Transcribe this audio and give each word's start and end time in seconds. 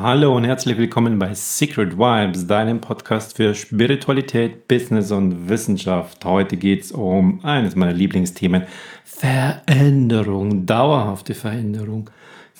Hallo 0.00 0.36
und 0.36 0.44
herzlich 0.44 0.78
willkommen 0.78 1.18
bei 1.18 1.34
Secret 1.34 1.98
Vibes, 1.98 2.46
deinem 2.46 2.80
Podcast 2.80 3.36
für 3.36 3.52
Spiritualität, 3.52 4.68
Business 4.68 5.10
und 5.10 5.48
Wissenschaft. 5.48 6.24
Heute 6.24 6.56
geht 6.56 6.84
es 6.84 6.92
um 6.92 7.44
eines 7.44 7.74
meiner 7.74 7.94
Lieblingsthemen, 7.94 8.62
Veränderung, 9.02 10.66
dauerhafte 10.66 11.34
Veränderung. 11.34 12.10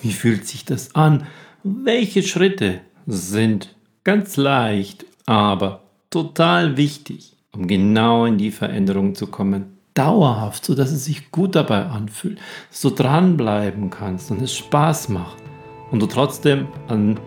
Wie 0.03 0.11
fühlt 0.11 0.49
sich 0.49 0.65
das 0.65 0.97
an? 0.97 1.29
Welche 1.63 2.25
Schritte 2.25 2.81
sind 3.07 3.77
ganz 4.03 4.37
leicht, 4.37 5.07
aber 5.25 5.85
total 6.11 6.77
wichtig, 6.77 7.37
um 7.53 7.69
genau 7.69 8.25
in 8.25 8.39
die 8.39 8.51
Veränderung 8.51 9.15
zu 9.15 9.29
kommen? 9.29 9.79
Dauerhaft, 9.95 10.65
sodass 10.65 10.91
es 10.91 11.05
sich 11.05 11.31
gut 11.31 11.55
dabei 11.55 11.85
anfühlt, 11.85 12.41
du 12.83 12.91
dranbleiben 12.91 13.91
kannst 13.91 14.33
und 14.33 14.43
es 14.43 14.57
Spaß 14.57 15.11
macht 15.11 15.48
und 15.91 16.01
du 16.01 16.07
trotzdem 16.07 16.69
an 16.89 17.19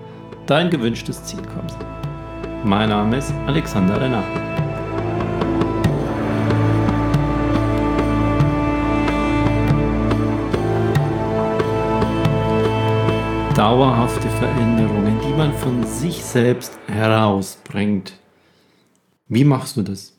dein 0.46 0.70
gewünschtes 0.70 1.24
Ziel 1.24 1.42
kommst. 1.56 1.78
Mein 2.64 2.90
Name 2.90 3.18
ist 3.18 3.34
Alexander 3.48 4.00
Renner. 4.00 4.24
Dauerhafte 13.56 14.28
Veränderungen, 14.30 15.20
die 15.28 15.34
man 15.34 15.54
von 15.54 15.84
sich 15.86 16.24
selbst 16.24 16.78
herausbringt. 16.88 18.14
Wie 19.28 19.44
machst 19.44 19.78
du 19.78 19.82
das? 19.82 20.18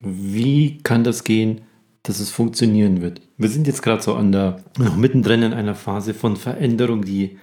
Wie 0.00 0.78
kann 0.82 1.02
das 1.02 1.24
gehen, 1.24 1.62
dass 2.02 2.20
es 2.20 2.30
funktionieren 2.30 3.00
wird? 3.00 3.20
Wir 3.36 3.48
sind 3.48 3.66
jetzt 3.66 3.82
gerade 3.82 4.02
so 4.02 4.14
an 4.14 4.32
der, 4.32 4.62
noch 4.78 4.96
mittendrin 4.96 5.42
in 5.42 5.52
einer 5.52 5.74
Phase 5.74 6.14
von 6.14 6.36
Veränderung, 6.36 7.04
die 7.04 7.38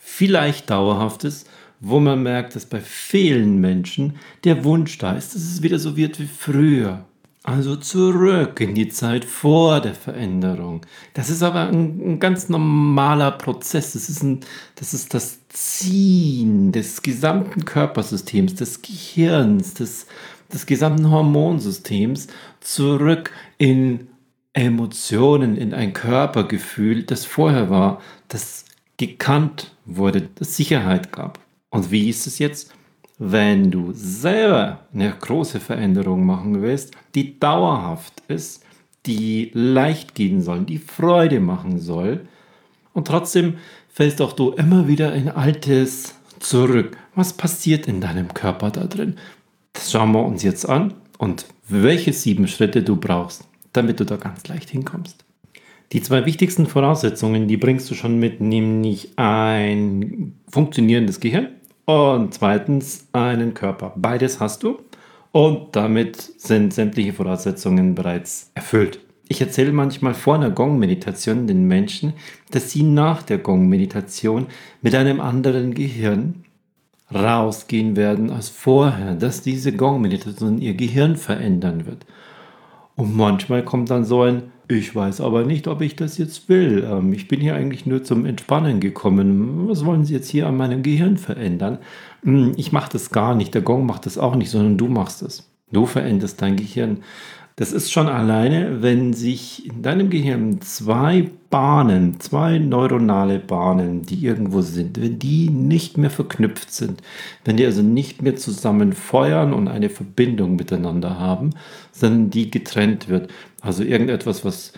vielleicht 0.00 0.70
dauerhaftes, 0.70 1.44
wo 1.78 2.00
man 2.00 2.22
merkt, 2.22 2.56
dass 2.56 2.66
bei 2.66 2.80
vielen 2.80 3.60
Menschen 3.60 4.16
der 4.44 4.64
Wunsch 4.64 4.98
da 4.98 5.12
ist, 5.12 5.34
dass 5.34 5.42
es 5.42 5.62
wieder 5.62 5.78
so 5.78 5.96
wird 5.96 6.18
wie 6.18 6.26
früher. 6.26 7.04
Also 7.42 7.76
zurück 7.76 8.60
in 8.60 8.74
die 8.74 8.88
Zeit 8.90 9.24
vor 9.24 9.80
der 9.80 9.94
Veränderung. 9.94 10.84
Das 11.14 11.30
ist 11.30 11.42
aber 11.42 11.68
ein, 11.68 12.12
ein, 12.14 12.20
ganz 12.20 12.50
normaler 12.50 13.30
Prozess. 13.30 13.94
Das 13.94 14.10
ist, 14.10 14.22
ein, 14.22 14.40
das 14.74 14.92
ist 14.92 15.14
das 15.14 15.38
Ziehen 15.48 16.70
des 16.70 17.00
gesamten 17.00 17.64
Körpersystems, 17.64 18.56
des 18.56 18.82
Gehirns, 18.82 19.72
des, 19.72 20.06
des 20.52 20.66
gesamten 20.66 21.10
Hormonsystems 21.10 22.26
zurück 22.60 23.32
in 23.56 24.08
Emotionen, 24.52 25.56
in 25.56 25.72
ein 25.72 25.94
Körpergefühl, 25.94 27.04
das 27.04 27.24
vorher 27.24 27.70
war, 27.70 28.02
das 28.28 28.66
gekannt 28.98 29.72
wurde, 29.96 30.28
Sicherheit 30.40 31.12
gab. 31.12 31.38
Und 31.70 31.90
wie 31.90 32.08
ist 32.08 32.26
es 32.26 32.38
jetzt? 32.38 32.72
Wenn 33.18 33.70
du 33.70 33.92
selber 33.92 34.80
eine 34.94 35.12
große 35.12 35.60
Veränderung 35.60 36.24
machen 36.24 36.62
willst, 36.62 36.94
die 37.14 37.38
dauerhaft 37.38 38.22
ist, 38.28 38.64
die 39.06 39.50
leicht 39.52 40.14
gehen 40.14 40.40
soll, 40.40 40.64
die 40.64 40.78
Freude 40.78 41.40
machen 41.40 41.78
soll, 41.78 42.26
und 42.92 43.06
trotzdem 43.06 43.58
fällst 43.88 44.20
auch 44.20 44.32
du 44.32 44.50
immer 44.52 44.88
wieder 44.88 45.14
in 45.14 45.28
Altes 45.28 46.14
zurück. 46.40 46.96
Was 47.14 47.32
passiert 47.32 47.86
in 47.86 48.00
deinem 48.00 48.34
Körper 48.34 48.70
da 48.70 48.84
drin? 48.84 49.16
Das 49.72 49.92
schauen 49.92 50.12
wir 50.12 50.24
uns 50.24 50.42
jetzt 50.42 50.68
an 50.68 50.94
und 51.18 51.46
welche 51.68 52.12
sieben 52.12 52.48
Schritte 52.48 52.82
du 52.82 52.96
brauchst, 52.96 53.44
damit 53.72 54.00
du 54.00 54.04
da 54.04 54.16
ganz 54.16 54.48
leicht 54.48 54.70
hinkommst. 54.70 55.24
Die 55.92 56.02
zwei 56.02 56.24
wichtigsten 56.24 56.66
Voraussetzungen, 56.66 57.48
die 57.48 57.56
bringst 57.56 57.90
du 57.90 57.94
schon 57.94 58.20
mit, 58.20 58.40
nämlich 58.40 59.10
ein 59.16 60.34
funktionierendes 60.48 61.18
Gehirn 61.18 61.48
und 61.84 62.32
zweitens 62.32 63.08
einen 63.12 63.54
Körper. 63.54 63.92
Beides 63.96 64.38
hast 64.38 64.62
du 64.62 64.78
und 65.32 65.74
damit 65.74 66.16
sind 66.16 66.72
sämtliche 66.72 67.12
Voraussetzungen 67.12 67.96
bereits 67.96 68.52
erfüllt. 68.54 69.00
Ich 69.26 69.40
erzähle 69.40 69.72
manchmal 69.72 70.14
vor 70.14 70.36
einer 70.36 70.50
Gong-Meditation 70.50 71.48
den 71.48 71.66
Menschen, 71.66 72.12
dass 72.52 72.70
sie 72.70 72.84
nach 72.84 73.22
der 73.22 73.38
Gong-Meditation 73.38 74.46
mit 74.82 74.94
einem 74.94 75.20
anderen 75.20 75.74
Gehirn 75.74 76.44
rausgehen 77.12 77.96
werden 77.96 78.30
als 78.30 78.48
vorher, 78.48 79.16
dass 79.16 79.42
diese 79.42 79.72
Gong-Meditation 79.72 80.58
ihr 80.58 80.74
Gehirn 80.74 81.16
verändern 81.16 81.86
wird. 81.86 82.06
Und 83.00 83.16
manchmal 83.16 83.64
kommt 83.64 83.90
dann 83.90 84.04
so 84.04 84.22
ein 84.22 84.42
ich 84.68 84.94
weiß 84.94 85.20
aber 85.20 85.42
nicht, 85.42 85.66
ob 85.66 85.80
ich 85.80 85.96
das 85.96 86.16
jetzt 86.16 86.48
will. 86.48 86.86
Ähm, 86.88 87.12
ich 87.12 87.26
bin 87.26 87.40
hier 87.40 87.56
eigentlich 87.56 87.86
nur 87.86 88.04
zum 88.04 88.24
Entspannen 88.24 88.78
gekommen. 88.78 89.68
Was 89.68 89.84
wollen 89.84 90.04
Sie 90.04 90.14
jetzt 90.14 90.28
hier 90.28 90.46
an 90.46 90.56
meinem 90.56 90.84
Gehirn 90.84 91.16
verändern? 91.16 91.78
Hm, 92.22 92.52
ich 92.56 92.70
mache 92.70 92.92
das 92.92 93.10
gar 93.10 93.34
nicht. 93.34 93.52
Der 93.52 93.62
Gong 93.62 93.84
macht 93.84 94.06
das 94.06 94.16
auch 94.16 94.36
nicht, 94.36 94.48
sondern 94.50 94.78
du 94.78 94.86
machst 94.86 95.22
es. 95.22 95.50
Du 95.72 95.86
veränderst 95.86 96.40
dein 96.40 96.54
Gehirn. 96.54 96.98
Das 97.56 97.72
ist 97.72 97.92
schon 97.92 98.08
alleine, 98.08 98.82
wenn 98.82 99.12
sich 99.12 99.66
in 99.66 99.82
deinem 99.82 100.08
Gehirn 100.08 100.60
zwei 100.62 101.30
Bahnen, 101.50 102.20
zwei 102.20 102.58
neuronale 102.58 103.38
Bahnen, 103.38 104.02
die 104.02 104.24
irgendwo 104.24 104.62
sind, 104.62 105.00
wenn 105.02 105.18
die 105.18 105.50
nicht 105.50 105.98
mehr 105.98 106.10
verknüpft 106.10 106.72
sind, 106.72 107.02
wenn 107.44 107.56
die 107.56 107.66
also 107.66 107.82
nicht 107.82 108.22
mehr 108.22 108.36
zusammen 108.36 108.92
feuern 108.92 109.52
und 109.52 109.68
eine 109.68 109.90
Verbindung 109.90 110.56
miteinander 110.56 111.18
haben, 111.18 111.50
sondern 111.92 112.30
die 112.30 112.50
getrennt 112.50 113.08
wird. 113.08 113.30
Also 113.60 113.82
irgendetwas, 113.82 114.44
was 114.44 114.72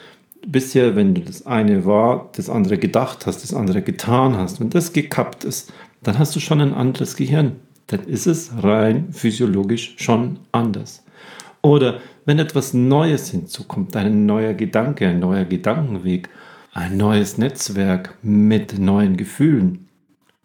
bisher, 0.47 0.97
wenn 0.97 1.15
du 1.15 1.21
das 1.21 1.47
eine 1.47 1.85
war, 1.85 2.31
das 2.35 2.51
andere 2.51 2.79
gedacht 2.79 3.27
hast, 3.27 3.43
das 3.43 3.55
andere 3.55 3.83
getan 3.83 4.37
hast, 4.37 4.61
wenn 4.61 4.71
das 4.71 4.93
gekappt 4.93 5.45
ist, 5.45 5.73
dann 6.03 6.19
hast 6.19 6.35
du 6.35 6.41
schon 6.41 6.61
ein 6.61 6.75
anderes 6.75 7.17
Gehirn. 7.17 7.57
Dann 7.89 8.05
ist 8.05 8.27
es 8.27 8.51
rein 8.63 9.13
physiologisch 9.13 9.95
schon 9.99 10.39
anders. 10.51 11.05
Oder 11.63 12.01
wenn 12.25 12.39
etwas 12.39 12.75
Neues 12.75 13.31
hinzukommt, 13.31 13.97
ein 13.97 14.27
neuer 14.27 14.55
Gedanke, 14.55 15.09
ein 15.09 15.21
neuer 15.21 15.45
Gedankenweg, 15.45 16.29
ein 16.73 16.97
neues 16.97 17.39
Netzwerk 17.39 18.17
mit 18.23 18.79
neuen 18.79 19.17
Gefühlen, 19.17 19.89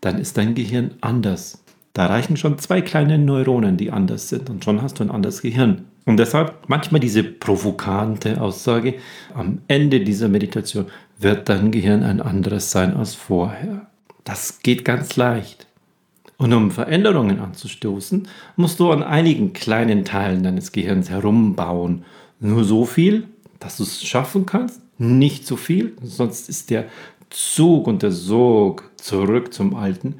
dann 0.02 0.20
ist 0.20 0.38
dein 0.38 0.56
Gehirn 0.56 0.96
anders. 1.02 1.64
Da 1.94 2.08
reichen 2.08 2.38
schon 2.38 2.60
zwei 2.60 2.82
kleine 2.82 3.18
Neuronen, 3.18 3.78
die 3.78 3.92
anders 3.92 4.30
sind 4.30 4.50
und 4.50 4.64
schon 4.64 4.82
hast 4.82 5.00
du 5.00 5.04
ein 5.04 5.12
anderes 5.12 5.42
Gehirn. 5.42 5.86
Und 6.06 6.18
deshalb 6.18 6.54
manchmal 6.68 7.02
diese 7.02 7.24
provokante 7.24 8.40
Aussage, 8.40 8.96
am 9.34 9.60
Ende 9.68 10.02
dieser 10.02 10.30
Meditation 10.30 10.86
wird 11.20 11.50
dein 11.50 11.72
Gehirn 11.72 12.04
ein 12.04 12.22
anderes 12.22 12.72
sein 12.72 12.96
als 12.96 13.14
vorher. 13.16 13.88
Das 14.24 14.60
geht 14.60 14.86
ganz 14.86 15.16
leicht. 15.16 15.67
Und 16.38 16.54
um 16.54 16.70
Veränderungen 16.70 17.40
anzustoßen, 17.40 18.28
musst 18.56 18.80
du 18.80 18.92
an 18.92 19.02
einigen 19.02 19.54
kleinen 19.54 20.06
Teilen 20.06 20.44
deines 20.44 20.72
Gehirns 20.72 21.10
herumbauen. 21.10 22.06
Nur 22.40 22.64
so 22.64 22.86
viel, 22.86 23.28
dass 23.60 23.78
du 23.78 23.84
es 23.84 24.04
schaffen 24.04 24.46
kannst, 24.46 24.82
nicht 25.00 25.48
so 25.48 25.56
viel, 25.56 25.96
sonst 26.04 26.48
ist 26.50 26.70
der 26.70 26.86
Zug 27.30 27.88
und 27.88 28.04
der 28.04 28.12
Sog 28.12 28.90
zurück 28.98 29.54
zum 29.54 29.76
Alten 29.76 30.16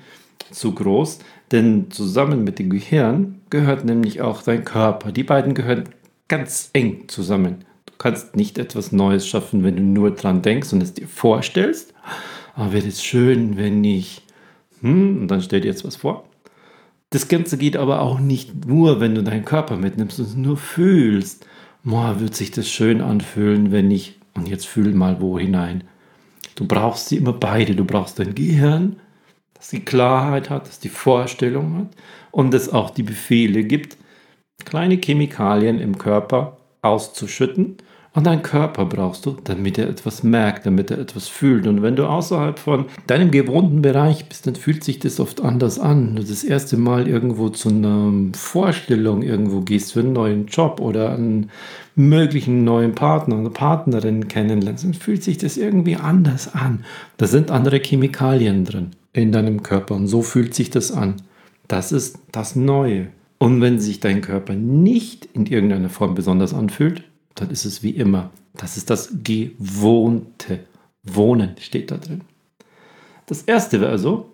zu 0.52 0.74
groß. 0.74 1.20
Denn 1.52 1.92
zusammen 1.92 2.44
mit 2.44 2.60
dem 2.60 2.70
Gehirn 2.70 3.40
gehört 3.50 3.86
nämlich 3.86 4.22
auch 4.22 4.42
dein 4.42 4.66
Körper. 4.66 5.12
Die 5.12 5.24
beiden 5.24 5.54
gehören 5.54 5.86
ganz 6.28 6.70
eng 6.74 7.08
zusammen. 7.08 7.66
Du 7.86 7.94
kannst 7.98 8.36
nicht 8.36 8.58
etwas 8.58 8.92
Neues 8.92 9.28
schaffen, 9.28 9.64
wenn 9.64 9.76
du 9.76 9.82
nur 9.82 10.12
dran 10.12 10.42
denkst 10.42 10.74
und 10.74 10.82
es 10.82 10.94
dir 10.94 11.08
vorstellst. 11.08 11.94
Aber 12.56 12.74
wäre 12.74 12.88
es 12.88 13.04
schön, 13.04 13.56
wenn 13.56 13.84
ich 13.84 14.24
hm, 14.82 15.22
und 15.22 15.28
dann 15.30 15.42
stell 15.42 15.62
dir 15.62 15.68
jetzt 15.68 15.86
was 15.86 15.98
vor. 15.98 16.26
Das 17.10 17.28
Ganze 17.28 17.58
geht 17.58 17.78
aber 17.78 18.02
auch 18.02 18.20
nicht 18.20 18.66
nur, 18.66 19.00
wenn 19.00 19.16
du 19.16 19.24
deinen 19.24 19.46
Körper 19.46 19.78
mitnimmst 19.78 20.20
und 20.20 20.38
nur 20.38 20.58
fühlst. 20.58 21.46
Boah, 21.84 22.20
wird 22.20 22.36
sich 22.36 22.52
das 22.52 22.70
schön 22.70 23.02
anfühlen, 23.02 23.72
wenn 23.72 23.90
ich, 23.92 24.20
und 24.36 24.48
jetzt 24.50 24.68
fühl 24.68 24.94
mal 24.94 25.22
wo 25.22 25.40
hinein. 25.40 25.86
Du 26.56 26.66
brauchst 26.66 27.10
sie 27.10 27.18
immer 27.18 27.34
beide. 27.34 27.76
Du 27.76 27.86
brauchst 27.86 28.20
dein 28.20 28.36
Gehirn, 28.36 28.98
das 29.54 29.70
die 29.70 29.86
Klarheit 29.86 30.50
hat, 30.50 30.68
das 30.68 30.80
die 30.80 30.90
Vorstellung 30.90 31.78
hat 31.78 31.88
und 32.32 32.54
das 32.54 32.70
auch 32.70 32.90
die 32.90 33.04
Befehle 33.04 33.64
gibt, 33.64 33.98
kleine 34.66 34.98
Chemikalien 34.98 35.80
im 35.80 35.98
Körper 35.98 36.58
auszuschütten 36.82 37.78
und 38.18 38.26
deinen 38.26 38.42
Körper 38.42 38.86
brauchst 38.86 39.28
du, 39.28 39.38
damit 39.44 39.78
er 39.78 39.88
etwas 39.88 40.24
merkt, 40.24 40.66
damit 40.66 40.90
er 40.90 40.98
etwas 40.98 41.28
fühlt. 41.28 41.68
Und 41.68 41.84
wenn 41.84 41.96
du 41.96 42.08
außerhalb 42.08 42.58
von 42.58 42.86
deinem 43.06 43.30
gewohnten 43.30 43.84
Bereich 43.84 44.28
bist, 44.28 44.48
dann 44.48 44.56
fühlt 44.56 44.84
sich 44.84 44.98
das 44.98 45.20
oft 45.20 45.40
anders 45.40 45.78
an. 45.78 46.08
Wenn 46.08 46.16
du 46.16 46.24
das 46.24 46.44
erste 46.44 46.78
Mal 46.78 47.08
irgendwo 47.08 47.50
zu 47.50 47.70
einer 47.70 48.12
Vorstellung 48.34 49.22
irgendwo 49.22 49.62
gehst 49.62 49.94
für 49.94 50.00
einen 50.00 50.14
neuen 50.14 50.48
Job 50.48 50.82
oder 50.82 51.14
einen 51.14 51.52
möglichen 51.96 52.64
neuen 52.64 52.96
Partner 52.96 53.38
oder 53.38 53.52
Partnerin 53.52 54.28
kennenlernst, 54.28 54.84
dann 54.84 54.96
fühlt 54.96 55.22
sich 55.22 55.38
das 55.38 55.56
irgendwie 55.56 55.98
anders 55.98 56.56
an. 56.56 56.86
Da 57.18 57.28
sind 57.28 57.52
andere 57.52 57.78
Chemikalien 57.78 58.66
drin 58.66 58.94
in 59.14 59.32
deinem 59.32 59.62
Körper 59.62 59.94
und 59.94 60.08
so 60.08 60.24
fühlt 60.24 60.56
sich 60.56 60.72
das 60.72 60.92
an. 60.92 61.18
Das 61.68 61.92
ist 61.92 62.18
das 62.32 62.56
Neue. 62.56 63.10
Und 63.38 63.62
wenn 63.62 63.80
sich 63.80 64.00
dein 64.00 64.22
Körper 64.22 64.56
nicht 64.56 65.30
in 65.34 65.46
irgendeiner 65.46 65.90
Form 65.90 66.16
besonders 66.16 66.56
anfühlt, 66.56 67.04
dann 67.40 67.50
ist 67.50 67.66
es 67.66 67.84
wie 67.84 67.92
immer. 67.92 68.32
Das 68.56 68.78
ist 68.78 68.90
das 68.90 69.10
Gewohnte. 69.24 70.66
Wohnen 71.04 71.56
steht 71.60 71.92
da 71.92 71.98
drin. 71.98 72.22
Das 73.28 73.44
erste 73.44 73.80
wäre 73.80 73.92
also, 73.92 74.32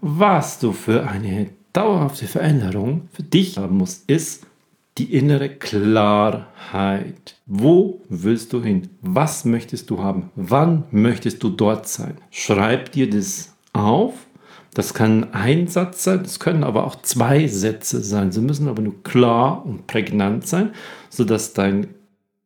Was 0.00 0.58
du 0.58 0.72
für 0.72 1.08
eine 1.08 1.50
dauerhafte 1.72 2.26
Veränderung 2.26 3.08
für 3.12 3.22
dich 3.22 3.56
haben 3.56 3.78
musst, 3.78 4.08
ist 4.10 4.46
die 4.98 5.14
innere 5.14 5.48
Klarheit. 5.48 7.36
Wo 7.46 8.02
willst 8.08 8.52
du 8.52 8.62
hin? 8.62 8.90
Was 9.00 9.44
möchtest 9.44 9.88
du 9.90 10.02
haben? 10.02 10.30
Wann 10.34 10.84
möchtest 10.90 11.42
du 11.42 11.48
dort 11.48 11.88
sein? 11.88 12.16
Schreib 12.30 12.92
dir 12.92 13.08
das 13.08 13.54
auf. 13.72 14.14
Das 14.74 14.92
kann 14.94 15.32
ein 15.34 15.68
Satz 15.68 16.04
sein, 16.04 16.22
es 16.24 16.40
können 16.40 16.64
aber 16.64 16.86
auch 16.86 16.96
zwei 17.02 17.46
Sätze 17.46 18.02
sein. 18.02 18.32
Sie 18.32 18.40
müssen 18.40 18.68
aber 18.68 18.82
nur 18.82 19.02
klar 19.02 19.64
und 19.66 19.86
prägnant 19.86 20.46
sein, 20.46 20.70
sodass 21.10 21.52
dein 21.52 21.88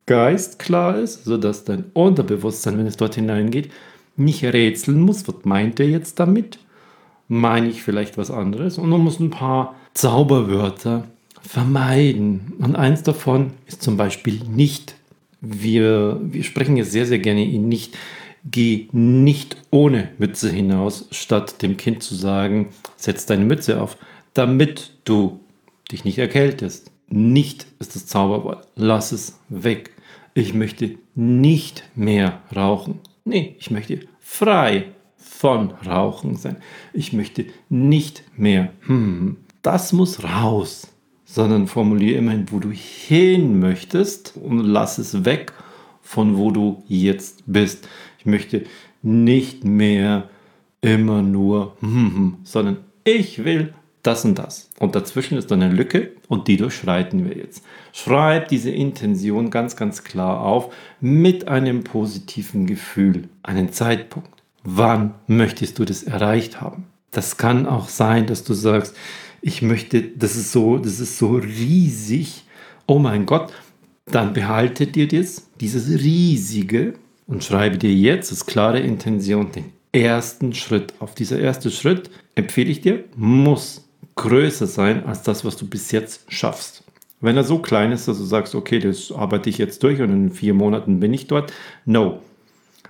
Geist 0.07 0.59
klar 0.61 0.99
ist, 0.99 1.25
sodass 1.25 1.65
dein 1.65 1.85
Unterbewusstsein, 1.93 2.79
wenn 2.79 2.87
es 2.87 2.97
dort 2.97 3.17
hineingeht, 3.17 3.71
nicht 4.17 4.45
rätseln 4.45 5.01
muss. 5.01 5.27
Was 5.27 5.45
meint 5.45 5.81
er 5.81 5.89
jetzt 5.89 6.21
damit? 6.21 6.59
Meine 7.29 7.69
ich 7.69 7.83
vielleicht 7.83 8.17
was 8.17 8.31
anderes? 8.31 8.79
Und 8.79 8.89
man 8.89 9.01
muss 9.01 9.19
ein 9.19 9.31
paar 9.31 9.75
Zauberwörter 9.95 11.09
vermeiden. 11.41 12.53
Und 12.59 12.77
eins 12.77 13.03
davon 13.03 13.53
ist 13.67 13.83
zum 13.83 13.97
Beispiel 13.97 14.41
nicht. 14.49 14.95
Wir, 15.41 16.21
wir 16.23 16.45
sprechen 16.45 16.77
jetzt 16.77 16.93
sehr, 16.93 17.07
sehr 17.07 17.19
gerne 17.19 17.45
ihn 17.45 17.69
nicht. 17.69 17.97
Geh 18.49 18.89
nicht 18.93 19.57
ohne 19.71 20.11
Mütze 20.19 20.51
hinaus, 20.51 21.09
statt 21.11 21.63
dem 21.63 21.77
Kind 21.77 22.05
zu 22.05 22.15
sagen, 22.15 22.69
setz 22.97 23.27
deine 23.27 23.45
Mütze 23.45 23.81
auf, 23.81 23.97
damit 24.35 24.93
du 25.05 25.41
dich 25.91 26.05
nicht 26.05 26.19
erkältest. 26.19 26.93
Nicht 27.09 27.67
ist 27.81 27.97
das 27.97 28.07
Zauberwort. 28.07 28.69
Lass 28.77 29.11
es 29.11 29.41
weg. 29.49 29.91
Ich 30.37 30.55
möchte 30.55 30.99
nicht 31.15 31.85
mehr 31.95 32.43
rauchen. 32.55 33.01
Nee, 33.25 33.57
ich 33.59 33.71
möchte 33.71 34.01
frei 34.21 34.93
von 35.17 35.71
Rauchen 35.71 36.37
sein. 36.37 36.59
Ich 36.93 37.13
möchte 37.13 37.47
nicht 37.69 38.23
mehr. 38.37 38.73
Hm, 38.87 39.39
das 39.63 39.93
muss 39.93 40.23
raus 40.23 40.89
sondern 41.27 41.67
formuliere 41.67 42.19
immerhin, 42.19 42.47
wo 42.51 42.61
du 42.61 42.71
hin 42.71 43.59
möchtest 43.59 44.37
und 44.37 44.61
lass 44.61 44.97
es 44.97 45.25
weg 45.25 45.53
von 46.01 46.39
wo 46.39 46.53
du 46.53 46.85
jetzt 46.87 47.43
bist. 47.47 47.89
Ich 48.19 48.27
möchte 48.27 48.65
nicht 49.03 49.65
mehr 49.65 50.31
immer 50.81 51.21
nur, 51.21 51.77
hm, 51.81 52.15
hm, 52.15 52.37
sondern 52.45 52.79
ich 53.05 53.45
will 53.45 53.75
das 54.07 54.25
und 54.25 54.39
das. 54.39 54.71
Und 54.79 54.95
dazwischen 54.95 55.37
ist 55.37 55.51
dann 55.51 55.63
eine 55.63 55.75
Lücke 55.75 56.13
und 56.29 56.49
die 56.49 56.57
durchschreiten 56.57 57.29
wir 57.29 57.37
jetzt. 57.37 57.65
Schreib 57.93 58.49
diese 58.49 58.71
Intention 58.71 59.51
ganz, 59.51 59.77
ganz 59.77 60.05
klar 60.05 60.41
auf 60.41 60.73
mit 61.01 61.49
einem 61.49 61.85
positiven 61.85 62.67
Gefühl, 62.67 63.29
einen 63.43 63.73
Zeitpunkt. 63.73 64.31
Wann 64.63 65.15
möchtest 65.27 65.79
du 65.79 65.85
das 65.85 66.03
erreicht 66.03 66.61
haben? 66.61 66.85
Das 67.11 67.37
kann 67.37 67.67
auch 67.67 67.89
sein, 67.89 68.27
dass 68.27 68.45
du 68.45 68.53
sagst, 68.55 68.95
ich 69.41 69.63
möchte, 69.63 70.03
das 70.03 70.37
ist 70.37 70.53
so, 70.53 70.79
das 70.79 71.01
ist 71.01 71.19
so 71.19 71.37
riesig. 71.37 72.45
Oh 72.87 72.99
mein 72.99 73.27
Gott, 73.27 73.53
dann 74.07 74.33
behalte 74.33 74.87
dir 74.87 75.09
das, 75.09 75.49
dieses 75.61 75.89
riesige 75.89 76.95
und 77.27 77.45
schreibe 77.45 77.79
dir 77.79 77.93
jetzt 77.93 78.31
als 78.31 78.47
klare 78.47 78.81
Intention 78.81 79.51
den 79.53 79.73
ersten 79.93 80.53
Schritt. 80.53 80.95
Auf 81.01 81.15
dieser 81.15 81.39
erste 81.39 81.71
Schritt 81.71 82.11
empfehle 82.35 82.71
ich 82.71 82.81
dir, 82.81 83.05
muss 83.17 83.86
größer 84.17 84.67
sein 84.67 85.05
als 85.07 85.23
das, 85.23 85.45
was 85.45 85.57
du 85.57 85.67
bis 85.67 85.93
jetzt 85.93 86.31
schaffst. 86.33 86.83
Wenn 87.21 87.37
er 87.37 87.45
so 87.45 87.59
klein 87.59 87.93
ist, 87.93 88.09
dass 88.09 88.19
du 88.19 88.25
sagst, 88.25 88.55
okay, 88.55 88.79
das 88.79 89.11
arbeite 89.13 89.49
ich 89.49 89.59
jetzt 89.59 89.83
durch 89.83 90.01
und 90.03 90.11
in 90.11 90.31
vier 90.31 90.55
Monaten 90.55 91.01
bin 91.01 91.15
ich 91.15 91.27
dort. 91.27 91.53
No, 91.85 92.21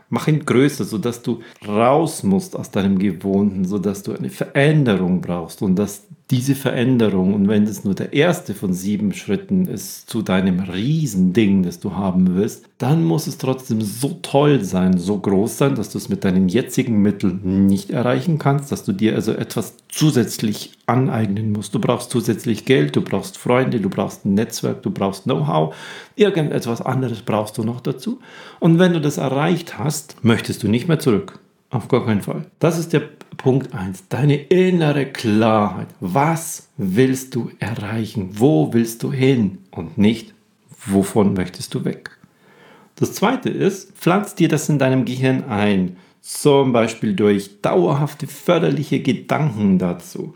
Mach 0.08 0.28
ihn 0.28 0.44
größer, 0.44 0.84
sodass 0.84 1.23
du 1.23 1.40
raus 1.67 2.23
musst 2.23 2.55
aus 2.55 2.70
deinem 2.70 2.99
Gewohnten, 2.99 3.64
sodass 3.64 4.05
du 4.05 4.12
eine 4.12 4.31
Veränderung 4.31 5.20
brauchst 5.20 5.62
und 5.62 5.76
dass 5.76 6.06
diese 6.31 6.56
Veränderung, 6.56 7.34
und 7.34 7.46
wenn 7.46 7.64
es 7.64 7.84
nur 7.84 7.94
der 7.94 8.12
erste 8.12 8.55
von 8.55 8.73
sieben 8.73 9.12
Schritten 9.12 9.69
ist 9.69 10.11
zu 10.11 10.23
deinem 10.23 10.58
Riesending, 10.58 11.62
das 11.62 11.78
du 11.78 11.94
haben 11.94 12.34
willst, 12.34 12.64
dann 12.78 13.05
muss 13.05 13.28
es 13.28 13.38
trotzdem 13.38 13.81
so 13.81 14.19
toll 14.23 14.64
sein, 14.64 14.99
so 14.99 15.19
groß 15.19 15.56
sein, 15.56 15.76
dass 15.76 15.90
du 15.90 15.99
es 15.99 16.08
mit 16.08 16.25
deinen 16.25 16.49
jetzigen 16.49 17.00
Mitteln 17.00 17.67
nicht 17.67 17.90
erreichen 17.90 18.38
kannst, 18.38 18.73
dass 18.73 18.82
du 18.84 18.93
dir 18.93 19.14
also 19.14 19.32
etwas 19.32 19.76
zusätzlich 19.88 20.73
aneignen 20.87 21.52
musst. 21.52 21.75
Du 21.76 21.78
brauchst 21.78 22.11
zusätzlich 22.11 22.64
Geld, 22.64 22.96
du 22.96 23.02
brauchst 23.02 23.38
Freunde, 23.38 23.81
du 23.81 23.88
brauchst 23.88 24.25
ein 24.25 24.34
Netzwerk, 24.34 24.82
du 24.82 24.90
brauchst 24.90 25.25
Know-how, 25.25 25.76
irgendetwas 26.17 26.82
anderes 26.82 27.23
brauchst 27.23 27.56
du 27.56 27.62
noch 27.62 27.81
dazu. 27.81 28.19
Und 28.58 28.81
wenn 28.81 28.94
du 28.94 29.00
das 29.00 29.19
erreicht 29.19 29.78
hast, 29.78 30.25
möchtest 30.25 30.64
du 30.64 30.69
nicht 30.69 30.88
mehr 30.88 30.99
zurück. 30.99 31.38
Auf 31.71 31.89
gar 31.89 32.05
keinen 32.05 32.23
Fall. 32.23 32.47
Das 32.59 32.79
ist 32.79 32.93
der 32.93 33.03
Punkt 33.37 33.75
1. 33.75 34.09
Deine 34.09 34.37
innere 34.37 35.07
Klarheit. 35.07 35.89
Was 36.01 36.69
willst 36.77 37.35
du 37.35 37.51
erreichen? 37.59 38.31
Wo 38.33 38.73
willst 38.73 39.03
du 39.03 39.13
hin? 39.13 39.59
Und 39.73 39.99
nicht, 39.99 40.33
wovon 40.87 41.35
möchtest 41.35 41.75
du 41.75 41.85
weg? 41.85 42.11
Das 42.95 43.13
zweite 43.13 43.51
ist, 43.51 43.93
pflanz 43.97 44.35
dir 44.35 44.49
das 44.49 44.69
in 44.69 44.79
deinem 44.79 45.05
Gehirn 45.05 45.45
ein. 45.45 45.97
Zum 46.23 46.73
Beispiel 46.73 47.15
durch 47.15 47.61
dauerhafte 47.63 48.27
förderliche 48.27 49.01
Gedanken 49.01 49.79
dazu. 49.79 50.35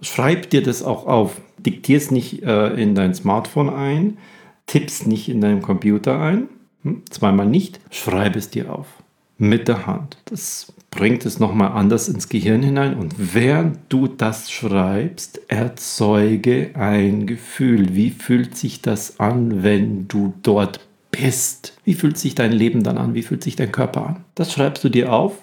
Schreib 0.00 0.50
dir 0.50 0.62
das 0.62 0.82
auch 0.82 1.06
auf. 1.06 1.40
Diktier 1.58 1.96
es 1.98 2.10
nicht 2.10 2.42
äh, 2.42 2.68
in 2.74 2.94
dein 2.94 3.14
Smartphone 3.14 3.70
ein. 3.70 4.18
Tipp's 4.66 5.06
nicht 5.06 5.28
in 5.28 5.40
deinem 5.40 5.62
Computer 5.62 6.18
ein. 6.18 6.48
Hm? 6.82 7.02
Zweimal 7.08 7.46
nicht. 7.46 7.78
Schreib 7.90 8.36
es 8.36 8.50
dir 8.50 8.74
auf 8.74 9.02
mit 9.38 9.68
der 9.68 9.86
Hand. 9.86 10.18
Das 10.26 10.72
bringt 10.90 11.26
es 11.26 11.40
nochmal 11.40 11.72
anders 11.72 12.08
ins 12.08 12.28
Gehirn 12.28 12.62
hinein. 12.62 12.94
Und 12.96 13.34
während 13.34 13.78
du 13.88 14.06
das 14.06 14.50
schreibst, 14.50 15.40
erzeuge 15.48 16.70
ein 16.74 17.26
Gefühl. 17.26 17.94
Wie 17.94 18.10
fühlt 18.10 18.56
sich 18.56 18.82
das 18.82 19.18
an, 19.18 19.62
wenn 19.62 20.06
du 20.06 20.34
dort 20.42 20.80
bist? 21.10 21.76
Wie 21.84 21.94
fühlt 21.94 22.18
sich 22.18 22.34
dein 22.34 22.52
Leben 22.52 22.82
dann 22.82 22.98
an? 22.98 23.14
Wie 23.14 23.22
fühlt 23.22 23.42
sich 23.42 23.56
dein 23.56 23.72
Körper 23.72 24.06
an? 24.06 24.24
Das 24.34 24.52
schreibst 24.52 24.84
du 24.84 24.88
dir 24.88 25.12
auf. 25.12 25.34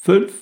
Fünf 0.00 0.32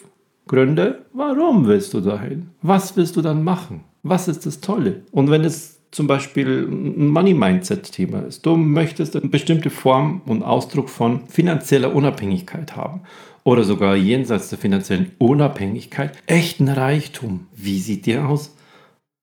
Gründe, 0.47 1.07
warum 1.13 1.67
willst 1.67 1.95
du 1.95 2.01
dahin? 2.01 2.51
Was 2.63 2.97
willst 2.97 3.17
du 3.17 3.23
dann 3.23 3.43
machen? 3.43 3.85
Was 4.03 4.29
ist 4.29 4.47
das 4.47 4.61
Tolle? 4.61 5.03
Und 5.11 5.31
wenn 5.31 5.43
es 5.45 5.76
zum 5.97 6.07
Beispiel 6.07 6.69
ein 6.71 7.09
Money-Mindset-Thema 7.09 8.19
ist. 8.27 8.45
Du 8.45 8.55
möchtest 8.55 9.17
eine 9.17 9.31
bestimmte 9.31 9.71
Form 9.71 10.21
und 10.27 10.43
Ausdruck 10.43 10.91
von 10.91 11.27
finanzieller 11.27 11.95
Unabhängigkeit 11.95 12.77
haben 12.77 13.01
oder 13.45 13.65
sogar 13.65 13.97
jenseits 13.97 14.51
der 14.51 14.59
finanziellen 14.59 15.13
Unabhängigkeit 15.17 16.13
echten 16.27 16.69
Reichtum. 16.69 17.47
Wie 17.55 17.79
sieht 17.79 18.05
der 18.05 18.29
aus? 18.29 18.55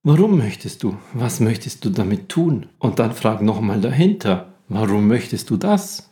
Warum 0.02 0.40
möchtest 0.40 0.82
du? 0.82 0.98
Was 1.14 1.40
möchtest 1.40 1.86
du 1.86 1.92
damit 1.92 2.28
tun? 2.28 2.66
Und 2.80 2.98
dann 2.98 3.12
frag 3.12 3.44
nochmal 3.44 3.80
dahinter, 3.80 4.48
warum 4.68 5.08
möchtest 5.08 5.52
du 5.52 5.58
das? 5.58 6.10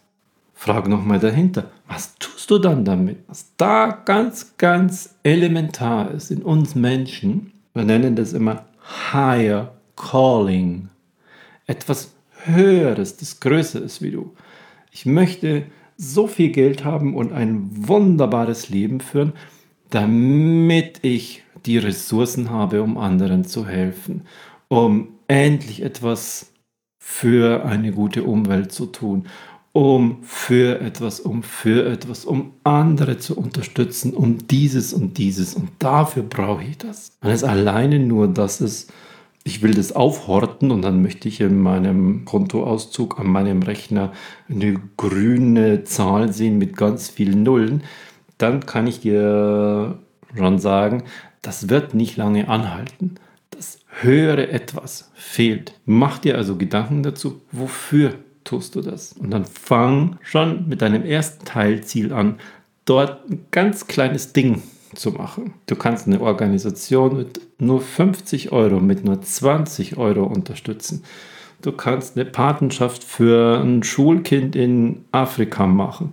Frag 0.54 0.88
nochmal 0.88 1.18
dahinter, 1.18 1.72
was 1.88 2.14
tust 2.20 2.52
du 2.52 2.60
dann 2.60 2.86
damit? 2.86 3.18
Was 3.28 3.52
da 3.58 4.04
ganz, 4.06 4.54
ganz 4.58 5.16
elementar 5.24 6.12
ist 6.12 6.30
in 6.30 6.44
uns 6.44 6.76
Menschen, 6.76 7.52
wir 7.74 7.84
nennen 7.84 8.16
das 8.16 8.34
immer 8.34 8.66
Higher 9.12 9.72
Calling. 10.02 10.90
Etwas 11.68 12.14
Höheres, 12.44 13.18
das 13.18 13.40
größer 13.40 13.82
ist 13.82 14.02
wie 14.02 14.12
du. 14.12 14.34
Ich 14.92 15.06
möchte 15.06 15.64
so 15.96 16.26
viel 16.26 16.50
Geld 16.50 16.84
haben 16.84 17.16
und 17.16 17.32
ein 17.32 17.70
wunderbares 17.88 18.70
Leben 18.70 19.00
führen, 19.00 19.34
damit 19.92 21.00
ich 21.04 21.44
die 21.66 21.78
Ressourcen 21.78 22.50
habe, 22.50 22.82
um 22.82 22.98
anderen 22.98 23.46
zu 23.46 23.68
helfen, 23.68 24.24
um 24.68 25.10
endlich 25.28 25.84
etwas 25.84 26.52
für 26.98 27.66
eine 27.66 27.92
gute 27.92 28.24
Umwelt 28.24 28.72
zu 28.72 28.88
tun, 28.88 29.28
um 29.74 30.24
für 30.24 30.82
etwas, 30.82 31.20
um 31.20 31.44
für 31.44 31.86
etwas, 31.86 32.26
um 32.26 32.54
andere 32.64 33.20
zu 33.20 33.38
unterstützen, 33.38 34.14
um 34.14 34.48
dieses 34.48 34.94
und 34.94 35.18
dieses 35.18 35.54
und 35.54 35.70
dafür 35.80 36.24
brauche 36.24 36.64
ich 36.64 36.78
das. 36.78 37.18
Wenn 37.22 37.32
es 37.32 37.44
alleine 37.44 38.00
nur 38.00 38.28
das 38.28 38.60
ist, 38.60 38.92
ich 39.44 39.62
will 39.62 39.74
das 39.74 39.92
aufhorten 39.94 40.72
und 40.72 40.82
dann 40.84 41.02
möchte 41.02 41.28
ich 41.28 41.42
in 41.42 41.60
meinem 41.60 42.26
Kontoauszug 42.26 43.20
an 43.20 43.28
meinem 43.28 43.64
Rechner 43.64 44.12
eine 44.50 44.80
grüne 44.98 45.84
Zahl 45.84 46.32
sehen 46.32 46.58
mit 46.58 46.78
ganz 46.78 47.10
vielen 47.10 47.44
Nullen, 47.44 47.84
dann 48.38 48.66
kann 48.66 48.88
ich 48.88 49.00
dir 49.00 50.00
schon 50.36 50.60
sagen, 50.60 51.04
das 51.42 51.70
wird 51.70 51.96
nicht 51.96 52.18
lange 52.18 52.48
anhalten. 52.48 53.16
Das 53.50 53.80
höhere 54.02 54.50
Etwas 54.50 55.12
fehlt. 55.16 55.74
Mach 55.86 56.20
dir 56.20 56.38
also 56.38 56.56
Gedanken 56.56 57.02
dazu, 57.02 57.42
wofür 57.52 58.14
tust 58.44 58.76
du 58.76 58.82
das? 58.82 59.14
Und 59.14 59.32
dann 59.32 59.46
fang 59.46 60.18
schon 60.22 60.68
mit 60.68 60.82
deinem 60.82 61.04
ersten 61.04 61.46
Teilziel 61.46 62.14
an, 62.14 62.40
dort 62.86 63.30
ein 63.30 63.46
ganz 63.52 63.88
kleines 63.88 64.34
Ding 64.34 64.62
zu 64.96 65.12
machen. 65.12 65.54
Du 65.68 65.76
kannst 65.76 66.08
eine 66.08 66.22
Organisation 66.22 67.18
mit 67.18 67.42
nur 67.60 67.82
50 67.82 68.52
Euro, 68.52 68.80
mit 68.80 69.06
nur 69.06 69.22
20 69.22 69.98
Euro 69.98 70.24
unterstützen. 70.24 71.04
Du 71.62 71.72
kannst 71.72 72.18
eine 72.18 72.26
Patenschaft 72.26 73.04
für 73.04 73.62
ein 73.62 73.84
Schulkind 73.84 74.56
in 74.56 75.06
Afrika 75.12 75.68
machen. 75.68 76.12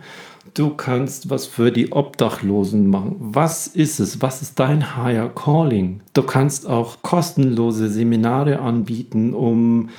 Du 0.54 0.70
kannst 0.70 1.30
was 1.30 1.46
für 1.46 1.70
die 1.70 1.92
Obdachlosen 1.92 2.88
machen. 2.88 3.16
Was 3.18 3.66
ist 3.66 4.00
es? 4.00 4.20
Was 4.20 4.42
ist 4.42 4.58
dein 4.58 4.96
Higher 4.96 5.28
Calling? 5.28 6.00
Du 6.14 6.22
kannst 6.22 6.66
auch 6.66 7.00
kostenlose 7.02 7.88
Seminare 7.88 8.58
anbieten, 8.58 9.34
um 9.34 9.90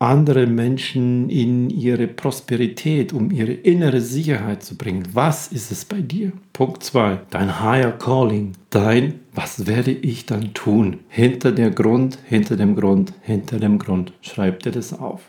andere 0.00 0.46
Menschen 0.46 1.28
in 1.28 1.70
ihre 1.70 2.06
Prosperität, 2.06 3.12
um 3.12 3.32
ihre 3.32 3.52
innere 3.52 4.00
Sicherheit 4.00 4.62
zu 4.62 4.76
bringen. 4.76 5.08
Was 5.12 5.48
ist 5.48 5.72
es 5.72 5.84
bei 5.84 6.00
dir? 6.00 6.32
Punkt 6.52 6.84
2. 6.84 7.22
Dein 7.30 7.60
Higher 7.60 7.90
Calling. 7.90 8.52
Dein, 8.70 9.20
was 9.34 9.66
werde 9.66 9.90
ich 9.90 10.24
dann 10.26 10.54
tun? 10.54 11.00
Hinter 11.08 11.50
der 11.50 11.70
Grund, 11.70 12.18
hinter 12.24 12.56
dem 12.56 12.76
Grund, 12.76 13.12
hinter 13.22 13.58
dem 13.58 13.78
Grund. 13.78 14.12
Schreib 14.20 14.60
dir 14.60 14.70
das 14.70 14.92
auf. 14.92 15.22